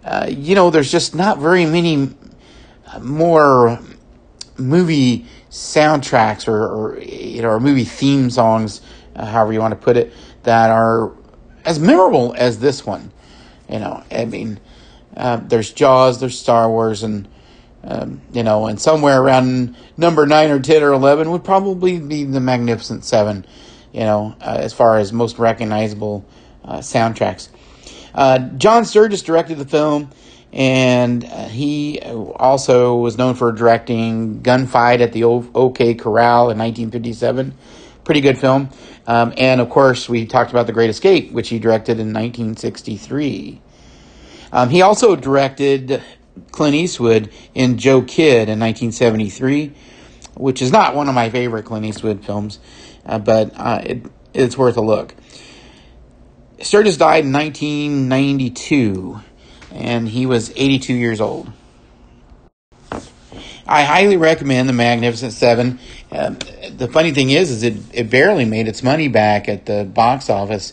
uh, 0.05 0.27
you 0.29 0.55
know, 0.55 0.71
there's 0.71 0.91
just 0.91 1.15
not 1.15 1.39
very 1.39 1.65
many 1.67 2.11
more 3.01 3.79
movie 4.59 5.25
soundtracks 5.51 6.47
or, 6.47 6.67
or 6.67 6.99
you 7.01 7.43
know, 7.43 7.49
or 7.49 7.61
movie 7.61 7.85
theme 7.85 8.29
songs, 8.29 8.81
uh, 9.15 9.27
however 9.27 9.53
you 9.53 9.61
want 9.61 9.73
to 9.73 9.81
put 9.81 9.97
it, 9.97 10.13
that 10.43 10.71
are 10.71 11.13
as 11.65 11.79
memorable 11.79 12.35
as 12.37 12.59
this 12.59 12.85
one. 12.85 13.13
You 13.69 13.79
know, 13.79 14.03
I 14.11 14.25
mean, 14.25 14.59
uh, 15.17 15.37
there's 15.37 15.73
Jaws, 15.73 16.21
there's 16.21 16.39
Star 16.39 16.69
Wars, 16.69 17.03
and 17.03 17.29
um, 17.83 18.21
you 18.33 18.43
know, 18.43 18.67
and 18.67 18.81
somewhere 18.81 19.21
around 19.21 19.77
number 19.97 20.27
nine 20.27 20.51
or 20.51 20.61
ten 20.61 20.83
or 20.83 20.93
eleven 20.93 21.31
would 21.31 21.45
probably 21.45 21.99
be 21.99 22.25
the 22.25 22.41
Magnificent 22.41 23.05
Seven. 23.05 23.47
You 23.93 24.01
know, 24.01 24.37
uh, 24.41 24.59
as 24.61 24.73
far 24.73 24.99
as 24.99 25.13
most 25.13 25.39
recognizable 25.39 26.25
uh, 26.65 26.79
soundtracks. 26.79 27.49
Uh, 28.15 28.39
John 28.39 28.85
Sturges 28.85 29.23
directed 29.23 29.59
the 29.59 29.65
film, 29.65 30.11
and 30.53 31.25
he 31.25 32.01
also 32.01 32.97
was 32.97 33.19
known 33.19 33.35
for 33.35 33.53
directing 33.53 34.43
Gunfight 34.43 35.01
at 35.01 35.13
the 35.13 35.25
OK 35.25 35.95
Corral 35.95 36.51
in 36.51 36.59
1957. 36.59 37.55
Pretty 38.05 38.21
good 38.21 38.39
film. 38.39 38.71
Um, 39.07 39.33
and 39.37 39.61
of 39.61 39.69
course, 39.71 40.09
we 40.09 40.27
talked 40.27 40.51
about 40.51 40.67
The 40.67 40.73
Great 40.73 40.91
Escape, 40.91 41.33
which 41.33 41.49
he 41.49 41.59
directed 41.59 41.99
in 41.99 42.13
1963. 42.13 43.61
Um, 44.53 44.69
he 44.71 44.83
also 44.83 45.17
directed 45.17 46.03
Clint 46.51 46.75
Eastwood 46.75 47.31
in 47.55 47.79
Joe 47.79 48.03
Kidd 48.03 48.49
in 48.49 48.59
1973, 48.59 49.73
which 50.35 50.63
is 50.63 50.73
not 50.73 50.95
one 50.95 51.09
of 51.09 51.15
my 51.15 51.31
favorite 51.31 51.65
Clint 51.65 51.87
Eastwood 51.87 52.25
films, 52.25 52.59
uh, 53.07 53.19
but 53.19 53.53
uh, 53.57 53.81
it, 53.85 54.07
it's 54.35 54.57
worth 54.57 54.77
a 54.77 54.81
look. 54.81 55.15
Sturges 56.61 56.97
died 56.97 57.25
in 57.25 57.33
1992, 57.33 59.21
and 59.73 60.09
he 60.09 60.27
was 60.27 60.53
82 60.57 60.93
years 60.95 61.21
old. 61.21 61.53
I 63.71 63.85
highly 63.85 64.17
recommend 64.17 64.69
The 64.69 64.73
Magnificent 64.73 65.33
Seven. 65.33 65.79
Um, 66.11 66.39
the 66.77 66.89
funny 66.89 67.13
thing 67.13 67.31
is, 67.31 67.51
is 67.51 67.63
it, 67.63 67.77
it 67.93 68.11
barely 68.11 68.45
made 68.45 68.69
its 68.69 68.83
money 68.83 69.09
back 69.09 69.49
at 69.49 69.67
the 69.67 69.85
box 69.85 70.29
office, 70.29 70.73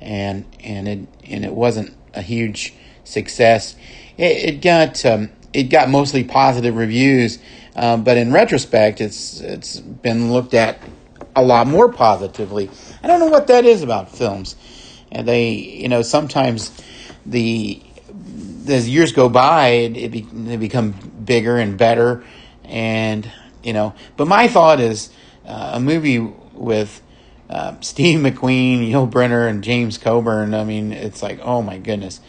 and 0.00 0.44
and 0.62 0.86
it 0.86 0.98
and 1.24 1.44
it 1.44 1.52
wasn't 1.52 1.94
a 2.12 2.22
huge 2.22 2.74
success 3.04 3.74
it, 4.16 4.54
it 4.54 4.60
got 4.60 5.04
um, 5.04 5.30
it 5.52 5.64
got 5.64 5.88
mostly 5.88 6.24
positive 6.24 6.76
reviews, 6.76 7.38
um, 7.76 8.04
but 8.04 8.16
in 8.16 8.32
retrospect, 8.32 9.00
it's 9.00 9.40
it's 9.40 9.80
been 9.80 10.32
looked 10.32 10.54
at 10.54 10.78
a 11.36 11.42
lot 11.42 11.66
more 11.66 11.92
positively. 11.92 12.70
I 13.02 13.06
don't 13.06 13.20
know 13.20 13.26
what 13.26 13.48
that 13.48 13.64
is 13.64 13.82
about 13.82 14.10
films, 14.10 14.56
and 15.10 15.26
they 15.26 15.50
you 15.50 15.88
know 15.88 16.02
sometimes 16.02 16.70
the 17.26 17.82
as 18.68 18.88
years 18.88 19.12
go 19.12 19.28
by, 19.28 19.68
it, 19.68 19.96
it 19.96 20.10
be, 20.10 20.22
they 20.22 20.56
become 20.56 20.94
bigger 21.24 21.56
and 21.56 21.76
better, 21.76 22.24
and 22.64 23.30
you 23.62 23.72
know. 23.72 23.94
But 24.16 24.28
my 24.28 24.48
thought 24.48 24.80
is 24.80 25.10
uh, 25.46 25.72
a 25.74 25.80
movie 25.80 26.18
with 26.18 27.02
uh, 27.48 27.76
Steve 27.80 28.20
McQueen, 28.20 28.90
Yul 28.90 29.10
Brynner, 29.10 29.48
and 29.48 29.62
James 29.62 29.98
Coburn. 29.98 30.54
I 30.54 30.64
mean, 30.64 30.92
it's 30.92 31.22
like, 31.22 31.40
oh 31.42 31.62
my 31.62 31.78
goodness. 31.78 32.20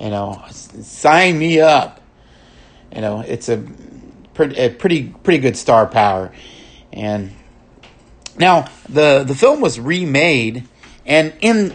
You 0.00 0.10
know, 0.10 0.44
sign 0.50 1.38
me 1.38 1.60
up. 1.60 2.00
You 2.94 3.00
know, 3.00 3.20
it's 3.20 3.48
a 3.48 3.64
pretty, 4.34 4.56
a 4.56 4.70
pretty, 4.70 5.08
pretty 5.08 5.40
good 5.40 5.56
star 5.56 5.86
power. 5.86 6.32
And 6.92 7.32
now 8.38 8.68
the 8.88 9.24
the 9.24 9.34
film 9.34 9.60
was 9.60 9.80
remade, 9.80 10.66
and 11.04 11.34
in 11.40 11.74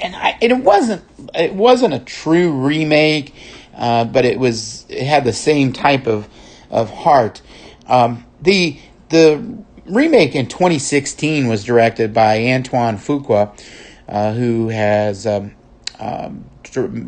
and 0.00 0.16
I, 0.16 0.38
it 0.40 0.56
wasn't 0.56 1.02
it 1.34 1.54
wasn't 1.54 1.94
a 1.94 1.98
true 1.98 2.52
remake, 2.52 3.34
uh, 3.80 4.04
but 4.04 4.24
it 4.26 4.38
was 4.38 4.84
it 4.88 5.02
had 5.04 5.24
the 5.24 5.32
same 5.32 5.72
type 5.72 6.06
of 6.06 6.28
of 6.70 6.90
heart. 6.90 7.40
Um, 7.86 8.24
the 8.40 8.78
the 9.08 9.42
remake 9.86 10.36
in 10.36 10.46
2016 10.46 11.48
was 11.48 11.64
directed 11.64 12.12
by 12.12 12.44
Antoine 12.44 12.96
Fuqua, 12.96 13.58
uh, 14.06 14.34
who 14.34 14.68
has 14.68 15.26
um, 15.26 15.52
um, 15.98 16.44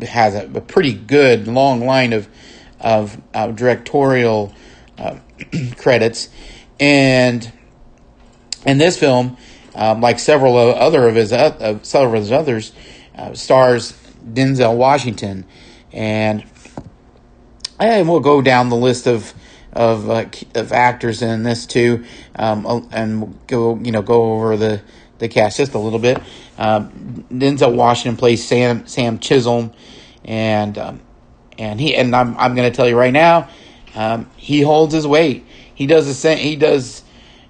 has 0.01 0.35
a, 0.35 0.49
a, 0.53 0.61
pretty 0.61 0.93
good 0.93 1.47
long 1.47 1.85
line 1.85 2.11
of 2.11 2.27
of 2.81 3.21
uh, 3.33 3.47
directorial 3.51 4.53
credits, 5.77 6.29
and 6.79 7.51
in 8.65 8.79
this 8.79 8.97
film, 8.97 9.37
um, 9.75 10.01
like 10.01 10.17
several 10.17 10.57
other 10.57 11.07
of 11.07 11.15
his 11.15 11.31
uh, 11.31 11.79
several 11.83 12.15
of 12.15 12.21
his 12.21 12.31
others, 12.31 12.73
uh, 13.15 13.33
stars 13.33 13.93
Denzel 14.25 14.75
Washington, 14.75 15.45
and 15.91 16.43
and 17.79 18.09
we'll 18.09 18.19
go 18.19 18.41
down 18.41 18.69
the 18.69 18.75
list 18.75 19.07
of 19.07 19.33
of 19.73 20.09
uh, 20.09 20.25
of 20.55 20.71
actors 20.71 21.21
in 21.21 21.43
this 21.43 21.65
too, 21.65 22.05
um, 22.35 22.87
and 22.91 23.37
go 23.47 23.77
you 23.77 23.91
know 23.91 24.01
go 24.01 24.33
over 24.33 24.57
the 24.57 24.81
the 25.19 25.27
cast 25.27 25.57
just 25.57 25.73
a 25.73 25.79
little 25.79 25.99
bit. 25.99 26.21
Um, 26.57 27.25
Denzel 27.31 27.75
Washington 27.75 28.17
plays 28.17 28.45
Sam 28.45 28.85
Sam 28.87 29.19
Chisholm, 29.19 29.73
and 30.25 30.77
um, 30.77 31.01
and 31.57 31.79
he 31.79 31.95
and 31.95 32.15
I'm 32.15 32.37
I'm 32.37 32.55
going 32.55 32.69
to 32.71 32.75
tell 32.75 32.87
you 32.87 32.97
right 32.97 33.13
now, 33.13 33.49
um, 33.95 34.29
he 34.37 34.61
holds 34.61 34.93
his 34.93 35.07
weight. 35.07 35.45
He 35.75 35.87
does 35.87 36.05
the 36.05 36.13
same. 36.13 36.37
He 36.37 36.55
does. 36.55 37.03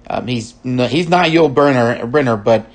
Um, 0.08 0.26
he's 0.26 0.54
he's 0.62 1.08
not 1.08 1.26
Yul 1.26 1.52
Brynner, 1.52 2.10
Brynner 2.10 2.42
but 2.42 2.66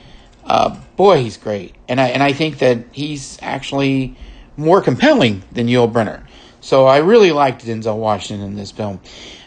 uh, 0.46 0.76
boy, 0.96 1.22
he's 1.24 1.38
great. 1.38 1.76
And 1.88 2.00
I 2.02 2.08
and 2.10 2.24
I 2.24 2.34
think 2.34 2.60
that 2.60 2.80
he's 2.92 3.38
actually 3.42 4.16
more 4.58 4.82
compelling 4.82 5.44
than 5.52 5.68
Yul 5.68 5.92
Brynner. 5.92 6.24
So 6.62 6.86
I 6.86 6.98
really 6.98 7.32
liked 7.32 7.66
Denzel 7.66 7.98
Washington 7.98 8.46
in 8.46 8.56
this 8.56 8.72
film. 8.72 9.00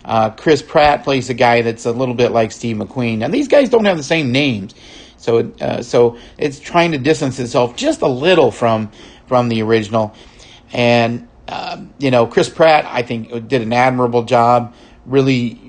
Uh, 0.04 0.31
Chris 0.31 0.62
Pratt 0.62 1.04
plays 1.04 1.31
a 1.31 1.35
guy 1.35 1.62
that's 1.62 1.87
a 1.87 1.92
little 1.92 2.14
bit 2.14 2.33
like 2.33 2.52
Steve 2.52 2.76
McQueen. 2.76 3.19
Now 3.19 3.28
these 3.28 3.49
guys 3.49 3.69
don't 3.69 3.85
have 3.85 3.97
the 3.97 4.02
same 4.02 4.33
names. 4.33 4.75
So, 5.16 5.52
uh, 5.61 5.83
so 5.83 6.19
it's 6.37 6.59
trying 6.59 6.92
to 6.92 6.99
distance 6.99 7.38
itself 7.38 7.76
just 7.76 8.02
a 8.02 8.09
little 8.09 8.50
from 8.50 8.90
from 9.26 9.49
the 9.49 9.62
original. 9.62 10.14
And 10.73 11.28
uh, 11.47 11.83
you 11.99 12.11
know, 12.11 12.26
Chris 12.26 12.49
Pratt, 12.49 12.85
I 12.87 13.02
think, 13.02 13.49
did 13.49 13.62
an 13.62 13.73
admirable 13.73 14.25
job. 14.25 14.75
Really, 15.07 15.61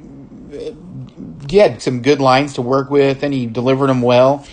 he 1.49 1.57
had 1.57 1.81
some 1.81 2.01
good 2.01 2.19
lines 2.19 2.53
to 2.53 2.61
work 2.61 2.89
with, 2.89 3.23
and 3.23 3.33
he 3.33 3.45
delivered 3.45 3.87
them 3.87 4.01
well. 4.01 4.45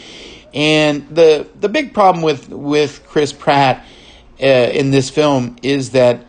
And 0.53 1.09
the 1.09 1.49
the 1.61 1.69
big 1.69 1.95
problem 1.95 2.23
with 2.23 2.49
with 2.51 3.07
Chris 3.07 3.33
Pratt 3.33 3.85
uh, 4.43 4.45
in 4.47 4.91
this 4.91 5.09
film 5.09 5.57
is 5.63 5.91
that 5.91 6.27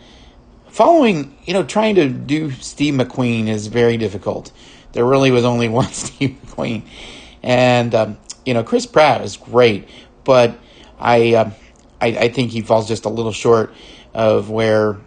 following, 0.72 1.36
you 1.46 1.54
know, 1.54 1.64
trying 1.64 1.96
to 1.96 2.10
do 2.10 2.52
Steve 2.52 2.96
McQueen 2.96 3.48
is 3.48 3.68
very 3.68 3.98
difficult. 3.98 4.52
There 4.94 5.06
really 5.06 5.32
was 5.32 5.46
only 5.46 5.70
one 5.82 5.92
Steve 5.92 6.38
McQueen, 6.46 6.84
and 7.44 7.94
um, 7.94 8.18
you 8.46 8.54
know, 8.54 8.64
Chris 8.64 8.86
Pratt 8.86 9.22
is 9.22 9.38
great, 9.38 9.88
but 10.24 10.58
I, 11.00 11.36
uh, 11.36 11.52
I 12.00 12.08
I 12.08 12.30
think 12.30 12.52
he 12.52 12.62
falls 12.62 12.88
just 12.88 13.06
a 13.06 13.10
little 13.10 13.32
short 13.32 13.74
of 14.14 14.50
where 14.50 14.98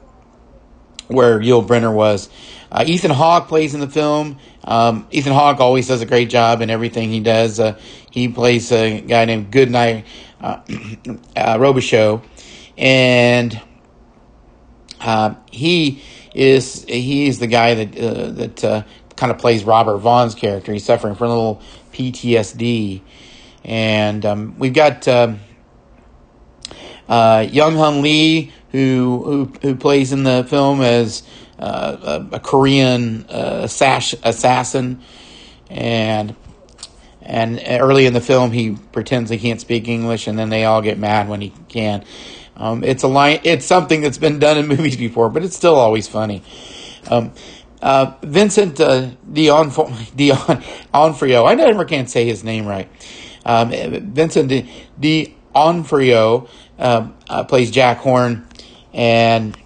where 1.09 1.39
Yul 1.39 1.67
Brynner 1.67 1.95
was. 1.95 2.29
Uh, 2.71 2.85
Ethan 2.87 3.11
Hawke 3.11 3.47
plays 3.47 3.75
in 3.75 3.81
the 3.81 3.89
film. 3.89 4.39
Um, 4.65 5.07
Ethan 5.11 5.33
Hawke 5.33 5.61
always 5.61 5.87
does 5.87 6.01
a 6.01 6.07
great 6.07 6.31
job 6.31 6.61
in 6.61 6.71
everything 6.71 7.11
he 7.11 7.21
does. 7.21 7.61
Uh, 7.61 7.79
he 8.11 8.29
plays 8.29 8.73
a 8.73 9.01
guy 9.01 9.27
named 9.27 9.51
Goodnight 9.51 10.07
uh, 10.41 10.61
uh, 11.37 11.59
Robichaux, 11.59 12.23
and 12.77 13.61
uh, 15.05 15.35
he 15.53 16.03
is 16.35 16.85
he's 16.89 17.39
the 17.39 17.47
guy 17.47 17.75
that 17.75 17.99
uh, 17.99 18.31
that 18.31 18.65
uh, 18.65 18.83
kind 19.17 19.31
of 19.31 19.39
plays 19.39 19.65
Robert 19.65 19.99
Vaughn's 19.99 20.35
character. 20.35 20.73
He's 20.73 20.85
suffering 20.85 21.15
from 21.15 21.27
a 21.31 21.35
little 21.35 21.63
PTSD, 21.93 23.03
and 23.65 24.25
um, 24.27 24.59
we've 24.59 24.73
got 24.73 25.07
um, 25.07 25.41
uh, 27.09 27.47
Young 27.51 27.77
Hun 27.77 28.03
Lee 28.03 28.53
who 28.73 29.23
who 29.25 29.53
who 29.63 29.77
plays 29.77 30.13
in 30.13 30.25
the 30.25 30.45
film 30.49 30.81
as 30.81 31.23
uh, 31.59 32.25
a, 32.33 32.37
a, 32.37 32.41
Korean 32.41 33.27
uh, 33.29 33.63
assass- 33.65 34.19
assassin, 34.25 35.03
and 35.69 36.35
and 37.23 37.63
early 37.69 38.07
in 38.07 38.15
the 38.15 38.21
film 38.21 38.53
he 38.53 38.77
pretends 38.93 39.31
he 39.31 39.39
can't 39.39 39.61
speak 39.61 39.87
English, 39.87 40.27
and 40.27 40.39
then 40.39 40.49
they 40.49 40.65
all 40.65 40.83
get 40.83 40.99
mad 40.99 41.29
when 41.29 41.43
he 41.43 41.53
can. 41.69 42.05
Um, 42.57 42.85
it's 42.85 43.03
a 43.03 43.09
line. 43.09 43.41
It's 43.45 43.67
something 43.67 44.01
that's 44.01 44.19
been 44.19 44.39
done 44.39 44.59
in 44.59 44.67
movies 44.69 44.97
before, 44.97 45.29
but 45.29 45.45
it's 45.45 45.57
still 45.57 45.77
always 45.77 46.09
funny. 46.09 46.43
Um, 47.11 47.33
uh, 47.83 48.15
Vincent 48.23 48.81
uh, 48.81 49.11
Dion 49.31 49.71
Dion 50.17 50.65
Onfrio. 50.93 51.45
I 51.45 51.55
never 51.55 51.85
can 51.85 52.07
say 52.07 52.25
his 52.25 52.43
name 52.43 52.67
right. 52.67 52.89
Um, 53.45 53.71
Vincent 53.71 54.51
D'Onofrio 54.99 56.49
uh, 56.79 57.09
uh, 57.29 57.45
plays 57.45 57.71
Jack 57.71 57.99
Horn, 57.99 58.49
and 58.95 59.57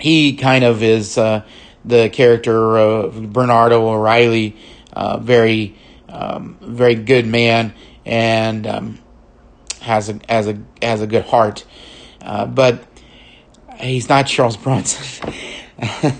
he 0.00 0.36
kind 0.36 0.64
of 0.64 0.82
is 0.82 1.16
uh, 1.16 1.44
the 1.84 2.08
character 2.10 2.76
of 2.76 3.32
Bernardo 3.32 3.86
O'Reilly. 3.88 4.56
Uh, 4.92 5.18
very, 5.18 5.78
um, 6.08 6.58
very 6.60 6.96
good 6.96 7.26
man, 7.26 7.72
and 8.04 8.66
um, 8.66 8.98
has 9.80 10.08
a 10.08 10.20
has 10.28 10.48
a 10.48 10.58
has 10.82 11.00
a 11.00 11.06
good 11.06 11.24
heart, 11.24 11.64
uh, 12.22 12.46
but 12.46 12.84
he's 13.78 14.08
not 14.08 14.26
Charles 14.26 14.56
Bronson. 14.56 15.32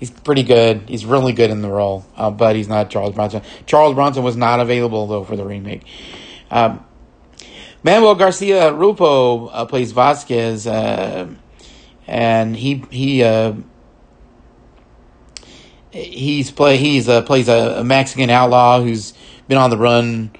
he's 0.00 0.10
pretty 0.10 0.42
good. 0.42 0.88
He's 0.88 1.04
really 1.04 1.32
good 1.32 1.50
in 1.50 1.62
the 1.62 1.68
role, 1.68 2.06
uh, 2.16 2.30
but 2.30 2.56
he's 2.56 2.68
not 2.68 2.90
Charles 2.90 3.14
Bronson. 3.14 3.42
Charles 3.66 3.94
Bronson 3.94 4.22
was 4.22 4.36
not 4.36 4.60
available 4.60 5.06
though 5.06 5.24
for 5.24 5.36
the 5.36 5.44
remake. 5.44 5.82
Um, 6.50 6.84
Manuel 7.82 8.14
Garcia 8.14 8.72
Rulfo 8.72 9.50
uh, 9.52 9.64
plays 9.66 9.92
Vasquez, 9.92 10.66
uh, 10.66 11.28
and 12.06 12.56
he 12.56 12.84
he 12.90 13.22
uh, 13.22 13.54
he's 15.90 16.50
play 16.50 16.76
he's 16.76 17.08
uh, 17.08 17.22
plays 17.22 17.48
a, 17.48 17.80
a, 17.80 17.84
Mexican 17.84 18.30
outlaw 18.30 18.80
who's 18.80 19.14
been 19.48 19.58
on 19.58 19.70
the 19.70 19.78
run 19.78 20.30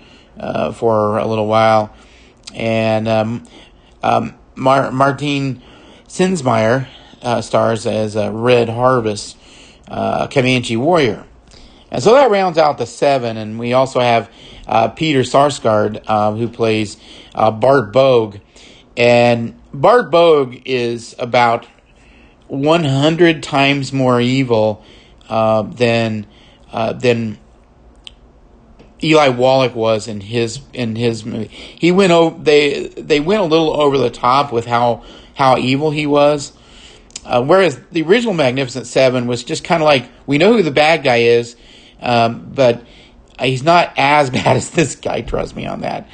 for 0.74 1.18
a 1.18 1.26
little 1.26 1.46
while, 1.46 1.94
and 2.54 3.08
um, 3.08 3.44
um, 4.02 4.34
Mar- 4.54 4.90
Martin 4.90 5.62
Sensmeier 6.06 6.88
uh, 7.22 7.40
stars 7.40 7.86
as 7.86 8.16
a 8.16 8.30
Red 8.30 8.68
Harvest, 8.68 9.36
uh, 9.88 10.26
Comanche 10.28 10.76
warrior. 10.76 11.26
And 11.90 12.02
so 12.02 12.14
that 12.14 12.30
rounds 12.30 12.56
out 12.56 12.78
the 12.78 12.86
seven, 12.86 13.36
and 13.36 13.58
we 13.58 13.72
also 13.72 14.00
have 14.00 14.30
uh, 14.66 14.88
Peter 14.88 15.20
Sarsgaard, 15.20 16.02
uh, 16.06 16.32
who 16.32 16.48
plays 16.48 16.96
uh, 17.34 17.50
Bart 17.50 17.92
Bogue. 17.92 18.38
And 18.96 19.60
Bart 19.72 20.10
Bogue 20.10 20.62
is 20.64 21.14
about 21.18 21.66
100 22.46 23.42
times 23.42 23.92
more 23.92 24.20
evil 24.20 24.84
uh, 25.28 25.62
than 25.62 26.26
than 26.72 27.38
Eli 29.02 29.28
Wallach 29.28 29.74
was 29.74 30.08
in 30.08 30.20
his 30.20 30.60
in 30.72 30.96
his 30.96 31.24
movie. 31.24 31.48
He 31.48 31.92
went 31.92 32.12
over 32.12 32.38
they 32.38 32.88
they 32.88 33.20
went 33.20 33.40
a 33.40 33.44
little 33.44 33.72
over 33.72 33.98
the 33.98 34.10
top 34.10 34.52
with 34.52 34.66
how 34.66 35.04
how 35.34 35.58
evil 35.58 35.90
he 35.90 36.06
was. 36.06 36.52
Uh, 37.24 37.42
whereas 37.42 37.78
the 37.92 38.02
original 38.02 38.34
Magnificent 38.34 38.86
Seven 38.86 39.26
was 39.26 39.44
just 39.44 39.62
kind 39.62 39.82
of 39.82 39.86
like 39.86 40.08
we 40.26 40.38
know 40.38 40.54
who 40.54 40.62
the 40.62 40.70
bad 40.70 41.02
guy 41.02 41.16
is, 41.16 41.54
um, 42.00 42.50
but 42.54 42.82
he's 43.40 43.62
not 43.62 43.92
as 43.96 44.30
bad 44.30 44.56
as 44.56 44.70
this 44.70 44.96
guy. 44.96 45.20
Trust 45.20 45.54
me 45.54 45.66
on 45.66 45.80
that. 45.80 46.08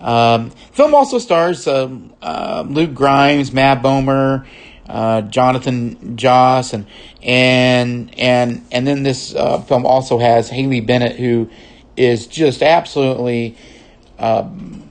Um, 0.00 0.50
film 0.72 0.94
also 0.94 1.18
stars 1.18 1.66
um, 1.66 2.14
uh, 2.22 2.64
Luke 2.66 2.94
Grimes, 2.94 3.52
Matt 3.52 3.82
Bomer, 3.82 4.46
uh, 4.88 5.22
Jonathan 5.22 6.16
Joss, 6.16 6.72
and 6.72 6.86
and 7.22 8.18
and 8.18 8.66
and 8.72 8.86
then 8.86 9.02
this 9.02 9.34
uh, 9.34 9.60
film 9.62 9.84
also 9.84 10.18
has 10.18 10.48
Haley 10.48 10.80
Bennett, 10.80 11.16
who 11.16 11.50
is 12.00 12.26
just 12.26 12.62
absolutely 12.62 13.58
um, 14.18 14.88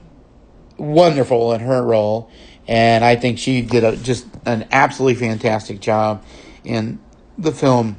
wonderful 0.76 1.52
in 1.52 1.60
her 1.60 1.82
role, 1.82 2.30
and 2.68 3.04
I 3.04 3.16
think 3.16 3.38
she 3.38 3.62
did 3.62 3.82
a, 3.82 3.96
just 3.96 4.26
an 4.46 4.68
absolutely 4.70 5.16
fantastic 5.26 5.80
job 5.80 6.24
in 6.62 7.00
the 7.36 7.50
film, 7.50 7.96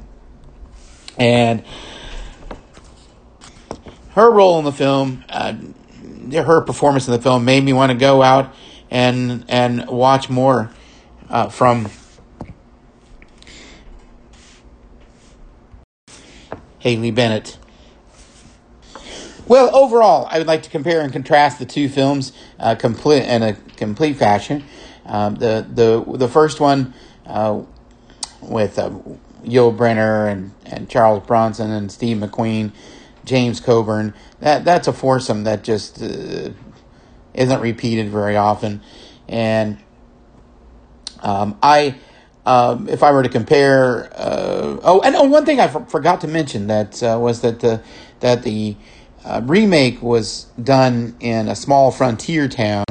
and 1.18 1.62
her 4.12 4.30
role 4.30 4.58
in 4.58 4.64
the 4.64 4.72
film, 4.72 5.24
uh, 5.28 5.54
her 6.32 6.62
performance 6.62 7.06
in 7.06 7.12
the 7.12 7.20
film 7.20 7.44
made 7.44 7.62
me 7.62 7.74
want 7.74 7.92
to 7.92 7.98
go 7.98 8.22
out 8.22 8.54
and 8.90 9.44
and 9.48 9.86
watch 9.88 10.30
more 10.30 10.70
uh, 11.28 11.50
from 11.50 11.90
Haley 16.78 17.10
Bennett. 17.10 17.58
Well, 19.52 19.76
overall, 19.76 20.26
I 20.30 20.38
would 20.38 20.46
like 20.46 20.62
to 20.62 20.70
compare 20.70 21.02
and 21.02 21.12
contrast 21.12 21.58
the 21.58 21.66
two 21.66 21.90
films 21.90 22.32
uh, 22.58 22.74
complete 22.74 23.24
in 23.24 23.42
a 23.42 23.52
complete 23.52 24.16
fashion. 24.16 24.64
Um, 25.04 25.34
the 25.34 25.66
the 25.70 26.02
the 26.16 26.26
first 26.26 26.58
one 26.58 26.94
uh, 27.26 27.60
with 28.40 28.78
uh, 28.78 28.88
Yul 29.44 29.76
Brynner 29.76 30.32
and, 30.32 30.52
and 30.64 30.88
Charles 30.88 31.26
Bronson 31.26 31.70
and 31.70 31.92
Steve 31.92 32.16
McQueen, 32.16 32.72
James 33.26 33.60
Coburn. 33.60 34.14
That 34.40 34.64
that's 34.64 34.88
a 34.88 34.92
foursome 34.94 35.44
that 35.44 35.64
just 35.64 36.00
uh, 36.00 36.52
isn't 37.34 37.60
repeated 37.60 38.08
very 38.08 38.38
often, 38.38 38.80
and 39.28 39.76
um, 41.20 41.58
I. 41.62 41.96
Um, 42.44 42.88
if 42.88 43.04
I 43.04 43.12
were 43.12 43.22
to 43.22 43.28
compare, 43.28 44.12
uh, 44.16 44.76
oh, 44.82 45.00
and 45.04 45.14
oh, 45.14 45.22
one 45.28 45.46
thing 45.46 45.60
I 45.60 45.66
f- 45.66 45.88
forgot 45.88 46.22
to 46.22 46.26
mention 46.26 46.66
that 46.66 47.00
uh, 47.00 47.16
was 47.20 47.40
that 47.42 47.60
the 47.60 47.80
that 48.18 48.42
the 48.42 48.74
uh, 49.24 49.40
remake 49.44 50.02
was 50.02 50.46
done 50.62 51.16
in 51.20 51.48
a 51.48 51.56
small 51.56 51.90
frontier 51.90 52.48
town 52.48 52.84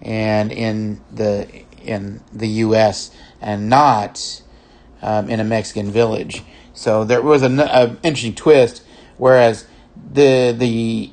and 0.00 0.52
in 0.52 1.00
the 1.12 1.48
in 1.82 2.22
the 2.32 2.48
U.S. 2.48 3.10
and 3.40 3.68
not 3.68 4.42
um, 5.02 5.28
in 5.28 5.40
a 5.40 5.44
Mexican 5.44 5.90
village. 5.90 6.42
So 6.72 7.04
there 7.04 7.22
was 7.22 7.42
an 7.42 7.60
interesting 8.02 8.34
twist. 8.34 8.82
Whereas 9.16 9.66
the 10.12 10.54
the 10.56 11.10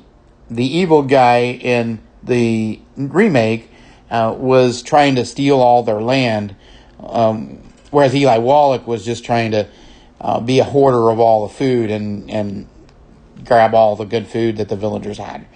the 0.50 0.64
evil 0.64 1.02
guy 1.02 1.38
in 1.42 2.00
the 2.22 2.80
remake 2.96 3.70
uh, 4.10 4.34
was 4.36 4.82
trying 4.82 5.14
to 5.16 5.24
steal 5.24 5.60
all 5.60 5.82
their 5.82 6.00
land, 6.00 6.56
um, 7.00 7.58
whereas 7.90 8.14
Eli 8.14 8.38
Wallach 8.38 8.86
was 8.86 9.04
just 9.04 9.24
trying 9.24 9.52
to 9.52 9.68
uh, 10.20 10.40
be 10.40 10.58
a 10.58 10.64
hoarder 10.64 11.10
of 11.10 11.20
all 11.20 11.46
the 11.46 11.54
food 11.54 11.90
and 11.90 12.30
and 12.30 12.68
grab 13.44 13.74
all 13.74 13.96
the 13.96 14.04
good 14.04 14.26
food 14.26 14.56
that 14.56 14.68
the 14.68 14.76
villagers 14.76 15.18
had. 15.18 15.46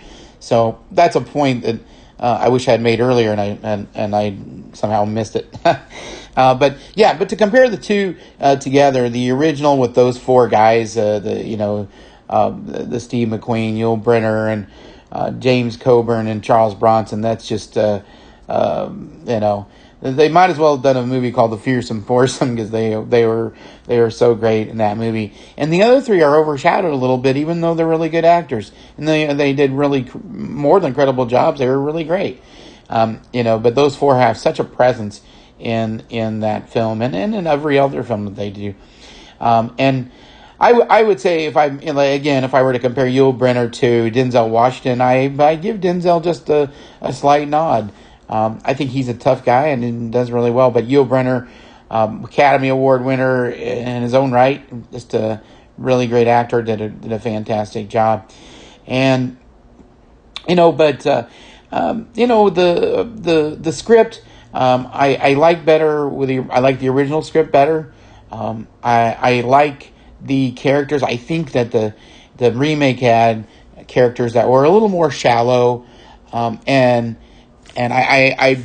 So 0.41 0.85
that's 0.91 1.17
a 1.17 1.21
point 1.21 1.63
that 1.63 1.81
uh, 2.19 2.39
I 2.43 2.49
wish 2.49 2.67
I 2.69 2.73
had 2.73 2.81
made 2.81 3.01
earlier, 3.01 3.31
and 3.31 3.41
I 3.41 3.59
and, 3.63 3.89
and 3.95 4.17
I 4.17 4.37
somehow 4.73 5.05
missed 5.05 5.37
it. 5.37 5.55
uh, 6.37 6.55
but 6.55 6.77
yeah, 6.95 7.17
but 7.17 7.29
to 7.31 7.37
compare 7.37 7.69
the 7.69 7.77
two 7.77 8.17
uh, 8.41 8.57
together, 8.57 9.09
the 9.09 9.31
original 9.31 9.79
with 9.79 9.95
those 9.95 10.19
four 10.19 10.49
guys, 10.49 10.97
uh, 10.97 11.19
the 11.19 11.45
you 11.45 11.57
know, 11.57 11.89
um, 12.31 12.67
the, 12.67 12.85
the, 12.85 13.01
Steve 13.01 13.29
McQueen, 13.29 13.77
Yul 13.77 14.03
Brynner, 14.03 14.53
and 14.53 14.67
uh, 15.13 15.31
James 15.33 15.77
Coburn 15.77 16.27
and 16.27 16.43
Charles 16.43 16.75
Bronson, 16.75 17.21
that's 17.21 17.47
just 17.47 17.77
uh, 17.77 18.03
um, 18.49 19.23
you 19.27 19.41
know 19.41 19.67
they 20.03 20.29
might 20.29 20.51
as 20.51 20.59
well 20.59 20.77
have 20.77 20.83
done 20.83 20.97
a 20.97 21.07
movie 21.07 21.33
called 21.33 21.53
The 21.53 21.59
Fearsome 21.59 22.03
Foursome 22.05 22.55
because 22.55 22.71
they 22.71 22.95
they 23.03 23.27
were 23.27 23.55
they 23.87 23.99
were 23.99 24.11
so 24.11 24.35
great 24.35 24.69
in 24.69 24.79
that 24.79 24.97
movie. 24.99 25.33
And 25.57 25.73
the 25.73 25.83
other 25.83 26.01
three 26.01 26.23
are 26.23 26.37
overshadowed 26.37 26.93
a 26.93 26.97
little 26.97 27.19
bit, 27.19 27.37
even 27.37 27.61
though 27.61 27.75
they're 27.75 27.87
really 27.87 28.09
good 28.11 28.25
actors 28.25 28.73
and 28.97 29.09
they 29.09 29.33
they 29.33 29.53
did 29.53 29.73
really 29.73 30.07
more 30.25 30.81
than 30.81 30.95
credible 30.95 31.27
jobs. 31.27 31.59
They 31.59 31.67
were 31.67 31.81
really 31.81 32.05
great, 32.05 32.43
um, 32.91 33.21
you 33.33 33.43
know. 33.43 33.59
But 33.59 33.75
those 33.75 33.97
four 33.97 34.19
have 34.19 34.37
such 34.37 34.59
a 34.59 34.65
presence 34.65 35.23
in 35.59 36.03
in 36.11 36.41
that 36.41 36.69
film 36.69 37.01
and, 37.01 37.17
and 37.17 37.35
in 37.35 37.47
every 37.47 37.79
other 37.79 38.03
film 38.03 38.27
that 38.27 38.37
they 38.37 38.51
do. 38.51 38.75
Um, 39.41 39.75
and 39.79 40.11
I, 40.61 40.73
w- 40.73 40.87
I 40.89 41.03
would 41.03 41.21
say 41.21 41.47
if 41.47 41.57
I 41.57 41.67
again 41.67 42.45
if 42.45 42.55
I 42.55 42.63
were 42.63 42.75
to 42.75 42.79
compare 42.79 43.07
Yul 43.07 43.37
Brynner 43.37 43.73
to 43.73 44.11
Denzel 44.11 44.51
Washington, 44.51 45.01
I 45.01 45.35
I 45.43 45.57
give 45.57 45.79
Denzel 45.79 46.23
just 46.23 46.49
a, 46.51 46.71
a 47.01 47.13
slight 47.13 47.49
nod. 47.49 47.93
Um, 48.29 48.61
I 48.65 48.75
think 48.75 48.91
he's 48.91 49.09
a 49.09 49.15
tough 49.15 49.45
guy 49.45 49.69
and 49.69 50.13
does 50.13 50.31
really 50.31 50.51
well. 50.51 50.71
But 50.71 50.87
Yul 50.87 51.09
Brynner, 51.09 51.49
um, 51.91 52.25
Academy 52.25 52.69
Award 52.69 53.05
winner 53.05 53.49
in 53.49 54.03
his 54.03 54.15
own 54.15 54.33
right, 54.33 54.91
just 54.91 55.15
a 55.15 55.43
really 55.79 56.07
great 56.07 56.27
actor, 56.27 56.63
did 56.63 56.81
a, 56.81 56.89
did 56.89 57.13
a 57.13 57.21
fantastic 57.21 57.89
job. 57.89 58.31
And 58.87 59.37
you 60.49 60.55
know, 60.55 60.73
but 60.73 61.07
uh, 61.07 61.27
um, 61.73 62.09
you 62.15 62.27
know 62.27 62.51
the 62.51 63.11
the 63.15 63.57
the 63.61 63.73
script. 63.73 64.23
Um, 64.55 64.89
I, 64.91 65.17
I 65.17 65.35
like 65.35 65.67
better 65.67 66.09
with 66.09 66.29
the 66.29 66.41
I 66.51 66.61
like 66.61 66.79
the 66.79 66.89
original 66.89 67.23
script 67.23 67.53
better. 67.53 67.93
Um, 68.31 68.69
I 68.83 69.13
I 69.13 69.41
like 69.43 69.93
the 70.23 70.53
characters. 70.53 71.03
I 71.03 71.17
think 71.17 71.53
that 71.53 71.73
the 71.73 71.95
the 72.37 72.53
remake 72.53 73.01
had 73.01 73.47
characters 73.87 74.33
that 74.33 74.49
were 74.49 74.65
a 74.65 74.71
little 74.71 74.89
more 74.89 75.11
shallow, 75.11 75.85
um, 76.33 76.61
and 76.67 77.17
and 77.77 77.93
I, 77.93 78.01
I, 78.01 78.37
I 78.39 78.63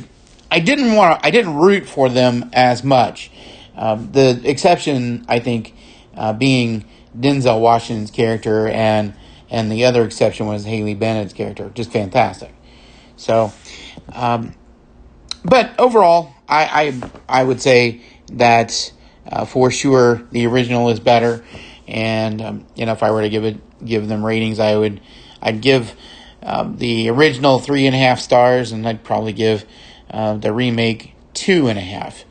I 0.50 0.60
didn't 0.60 0.94
want 0.94 1.24
I 1.24 1.30
didn't 1.30 1.54
root 1.54 1.88
for 1.88 2.08
them 2.08 2.50
as 2.52 2.84
much. 2.84 3.30
Um, 3.74 4.12
the 4.12 4.40
exception, 4.44 5.24
I 5.28 5.38
think, 5.38 5.74
uh, 6.14 6.34
being 6.34 6.84
Denzel 7.18 7.60
Washington's 7.60 8.10
character, 8.10 8.68
and 8.68 9.14
and 9.50 9.72
the 9.72 9.84
other 9.84 10.04
exception 10.04 10.46
was 10.46 10.64
Haley 10.64 10.94
Bennett's 10.94 11.32
character, 11.32 11.70
just 11.74 11.90
fantastic. 11.90 12.54
So, 13.16 13.52
um, 14.12 14.54
but 15.44 15.78
overall, 15.78 16.34
I, 16.48 16.92
I 17.28 17.40
I 17.40 17.44
would 17.44 17.62
say 17.62 18.02
that 18.32 18.92
uh, 19.26 19.44
for 19.44 19.70
sure 19.70 20.22
the 20.32 20.46
original 20.46 20.90
is 20.90 21.00
better, 21.00 21.44
and 21.88 22.42
um, 22.42 22.66
you 22.74 22.86
know 22.86 22.92
if 22.92 23.02
I 23.02 23.10
were 23.10 23.22
to 23.22 23.30
give 23.30 23.44
it 23.44 23.58
give 23.84 24.08
them 24.08 24.24
ratings, 24.24 24.58
I 24.58 24.76
would 24.76 25.00
I'd 25.40 25.60
give 25.60 25.94
um, 26.42 26.76
the 26.76 27.08
original 27.08 27.58
three 27.58 27.86
and 27.86 27.94
a 27.94 27.98
half 27.98 28.20
stars, 28.20 28.72
and 28.72 28.86
I'd 28.86 29.04
probably 29.04 29.32
give 29.32 29.64
uh, 30.10 30.34
the 30.34 30.52
remake 30.52 31.14
two 31.34 31.68
and 31.68 31.78
a 31.78 31.82
half. 31.82 32.24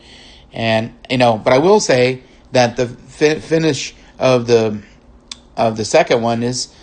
And 0.51 0.93
you 1.09 1.17
know, 1.17 1.37
but 1.37 1.53
I 1.53 1.57
will 1.59 1.79
say 1.79 2.23
that 2.51 2.75
the 2.75 2.87
fi- 2.87 3.39
finish 3.39 3.95
of 4.19 4.47
the 4.47 4.81
of 5.55 5.77
the 5.77 5.85
second 5.85 6.21
one 6.21 6.43
is 6.43 6.73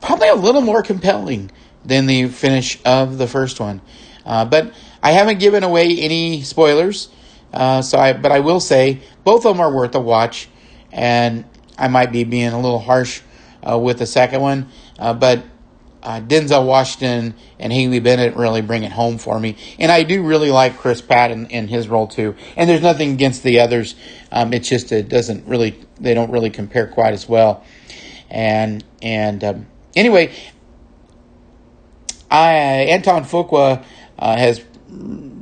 probably 0.00 0.28
a 0.28 0.34
little 0.34 0.60
more 0.60 0.82
compelling 0.82 1.50
than 1.84 2.06
the 2.06 2.28
finish 2.28 2.78
of 2.84 3.18
the 3.18 3.26
first 3.26 3.60
one. 3.60 3.80
Uh, 4.24 4.44
but 4.44 4.72
I 5.02 5.12
haven't 5.12 5.40
given 5.40 5.62
away 5.64 5.96
any 5.98 6.42
spoilers, 6.42 7.08
uh, 7.52 7.82
so 7.82 7.98
I 7.98 8.12
but 8.12 8.30
I 8.30 8.40
will 8.40 8.60
say 8.60 9.00
both 9.24 9.46
of 9.46 9.56
them 9.56 9.60
are 9.60 9.72
worth 9.72 9.94
a 9.94 10.00
watch, 10.00 10.48
and 10.92 11.44
I 11.76 11.88
might 11.88 12.12
be 12.12 12.24
being 12.24 12.52
a 12.52 12.60
little 12.60 12.78
harsh 12.78 13.22
uh, 13.68 13.78
with 13.78 13.98
the 13.98 14.06
second 14.06 14.40
one, 14.40 14.68
uh, 14.98 15.14
but 15.14 15.44
uh, 16.02 16.20
Denzel 16.20 16.66
Washington 16.66 17.34
and 17.58 17.72
Haley 17.72 18.00
Bennett 18.00 18.36
really 18.36 18.62
bring 18.62 18.84
it 18.84 18.92
home 18.92 19.18
for 19.18 19.38
me. 19.38 19.56
And 19.78 19.90
I 19.90 20.04
do 20.04 20.22
really 20.22 20.50
like 20.50 20.78
Chris 20.78 21.00
Pratt 21.00 21.30
in, 21.30 21.46
in 21.46 21.68
his 21.68 21.88
role 21.88 22.06
too. 22.06 22.36
And 22.56 22.68
there's 22.68 22.82
nothing 22.82 23.12
against 23.12 23.42
the 23.42 23.60
others. 23.60 23.94
Um, 24.30 24.52
it's 24.52 24.68
just 24.68 24.92
it 24.92 25.08
doesn't 25.08 25.46
really 25.46 25.78
they 26.00 26.14
don't 26.14 26.30
really 26.30 26.50
compare 26.50 26.86
quite 26.86 27.14
as 27.14 27.28
well. 27.28 27.64
And 28.30 28.84
and 29.02 29.42
um, 29.42 29.66
anyway, 29.96 30.32
I 32.30 32.52
Anton 32.52 33.24
Fuqua 33.24 33.84
uh, 34.18 34.36
has 34.36 34.62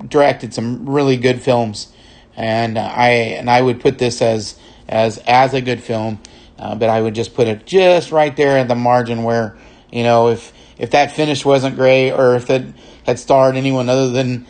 directed 0.09 0.55
some 0.55 0.89
really 0.89 1.17
good 1.17 1.43
films, 1.43 1.93
and 2.37 2.79
I 2.79 3.09
and 3.09 3.51
I 3.51 3.61
would 3.61 3.81
put 3.81 3.99
this 3.99 4.23
as 4.23 4.59
as 4.89 5.19
as 5.27 5.53
a 5.53 5.61
good 5.61 5.83
film. 5.83 6.21
Uh, 6.59 6.75
but 6.75 6.89
I 6.89 7.03
would 7.03 7.15
just 7.15 7.35
put 7.35 7.49
it 7.49 7.67
just 7.67 8.11
right 8.11 8.35
there 8.35 8.57
at 8.57 8.67
the 8.67 8.75
margin 8.75 9.25
where 9.25 9.59
you 9.93 10.03
know, 10.03 10.29
if 10.29 10.53
if 10.79 10.91
that 10.91 11.13
finish 11.13 11.45
wasn't 11.45 11.77
great, 11.77 12.13
or 12.13 12.37
if 12.37 12.51
it 12.51 12.65
had 13.05 13.19
starred 13.19 13.57
anyone 13.57 13.89
other 13.89 14.11
than 14.11 14.47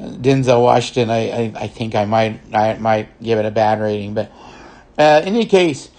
Denzel 0.00 0.62
Washington, 0.62 1.10
I, 1.10 1.30
I, 1.30 1.52
I 1.54 1.66
think 1.68 1.94
I 1.94 2.04
might 2.04 2.40
I 2.54 2.74
might 2.74 3.22
give 3.22 3.38
it 3.38 3.46
a 3.46 3.50
bad 3.50 3.80
rating. 3.80 4.14
But 4.14 4.30
uh, 4.98 5.22
in 5.24 5.34
any 5.34 5.46
case, 5.46 5.90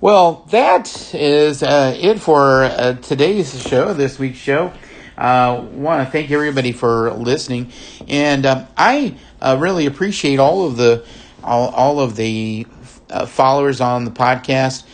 well, 0.00 0.46
that 0.50 1.14
is 1.14 1.62
uh, 1.62 1.96
it 1.98 2.20
for 2.20 2.64
uh, 2.64 2.94
today's 2.94 3.60
show, 3.62 3.94
this 3.94 4.18
week's 4.18 4.38
show. 4.38 4.72
I 5.16 5.46
uh, 5.46 5.62
want 5.62 6.04
to 6.04 6.10
thank 6.10 6.32
everybody 6.32 6.72
for 6.72 7.12
listening, 7.12 7.70
and 8.08 8.44
um, 8.44 8.66
I 8.76 9.16
uh, 9.40 9.56
really 9.60 9.86
appreciate 9.86 10.40
all 10.40 10.66
of 10.66 10.76
the 10.76 11.06
all, 11.42 11.68
all 11.68 12.00
of 12.00 12.16
the 12.16 12.66
uh, 13.10 13.26
followers 13.26 13.80
on 13.80 14.04
the 14.04 14.10
podcast. 14.10 14.84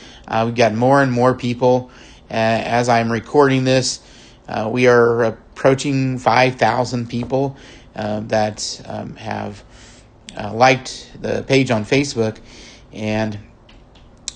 we've 0.45 0.55
got 0.55 0.75
more 0.75 1.03
and 1.03 1.11
more 1.11 1.35
people 1.35 1.91
as 2.31 2.89
I'm 2.89 3.11
recording 3.11 3.65
this, 3.65 4.01
uh, 4.49 4.69
we 4.73 4.87
are 4.87 5.25
approaching 5.25 6.19
5,000 6.19 7.09
people 7.09 7.57
uh, 7.95 8.21
that 8.21 8.81
um, 8.87 9.17
have 9.17 9.63
liked 10.53 11.11
the 11.21 11.43
page 11.43 11.71
on 11.71 11.85
Facebook. 11.85 12.39
And 12.93 13.39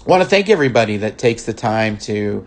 I 0.04 0.08
want 0.08 0.22
to 0.22 0.28
thank 0.28 0.48
everybody 0.50 0.98
that 0.98 1.18
takes 1.18 1.44
the 1.44 1.54
time 1.54 1.98
to 1.98 2.46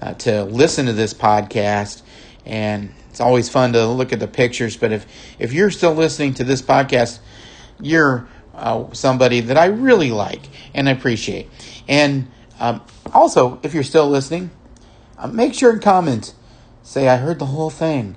uh, 0.00 0.14
to 0.14 0.44
listen 0.44 0.86
to 0.86 0.92
this 0.92 1.12
podcast. 1.12 2.02
And 2.46 2.92
it's 3.10 3.20
always 3.20 3.48
fun 3.48 3.72
to 3.72 3.86
look 3.86 4.12
at 4.12 4.20
the 4.20 4.28
pictures. 4.28 4.76
But 4.76 4.92
if 4.92 5.06
if 5.38 5.52
you're 5.52 5.70
still 5.70 5.94
listening 5.94 6.34
to 6.34 6.44
this 6.44 6.62
podcast, 6.62 7.20
you're 7.80 8.28
uh, 8.54 8.92
somebody 8.92 9.40
that 9.40 9.56
I 9.56 9.66
really 9.66 10.10
like 10.10 10.42
and 10.74 10.88
appreciate. 10.88 11.48
And 11.88 12.30
um, 12.60 12.82
also, 13.12 13.60
if 13.62 13.74
you're 13.74 13.84
still 13.84 14.08
listening, 14.08 14.50
uh, 15.18 15.26
make 15.26 15.54
sure 15.54 15.72
and 15.72 15.82
comment. 15.82 16.34
Say, 16.82 17.08
I 17.08 17.16
heard 17.16 17.38
the 17.38 17.46
whole 17.46 17.70
thing. 17.70 18.16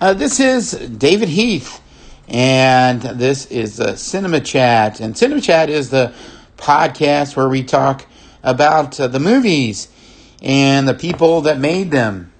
Uh, 0.00 0.14
this 0.14 0.40
is 0.40 0.72
David 0.72 1.28
Heath, 1.28 1.80
and 2.28 3.02
this 3.02 3.46
is 3.46 3.80
uh, 3.80 3.96
Cinema 3.96 4.40
Chat. 4.40 5.00
And 5.00 5.16
Cinema 5.16 5.40
Chat 5.40 5.70
is 5.70 5.90
the 5.90 6.12
podcast 6.56 7.36
where 7.36 7.48
we 7.48 7.62
talk 7.62 8.06
about 8.42 8.98
uh, 8.98 9.06
the 9.06 9.20
movies 9.20 9.88
and 10.42 10.88
the 10.88 10.94
people 10.94 11.42
that 11.42 11.58
made 11.58 11.90
them. 11.92 12.31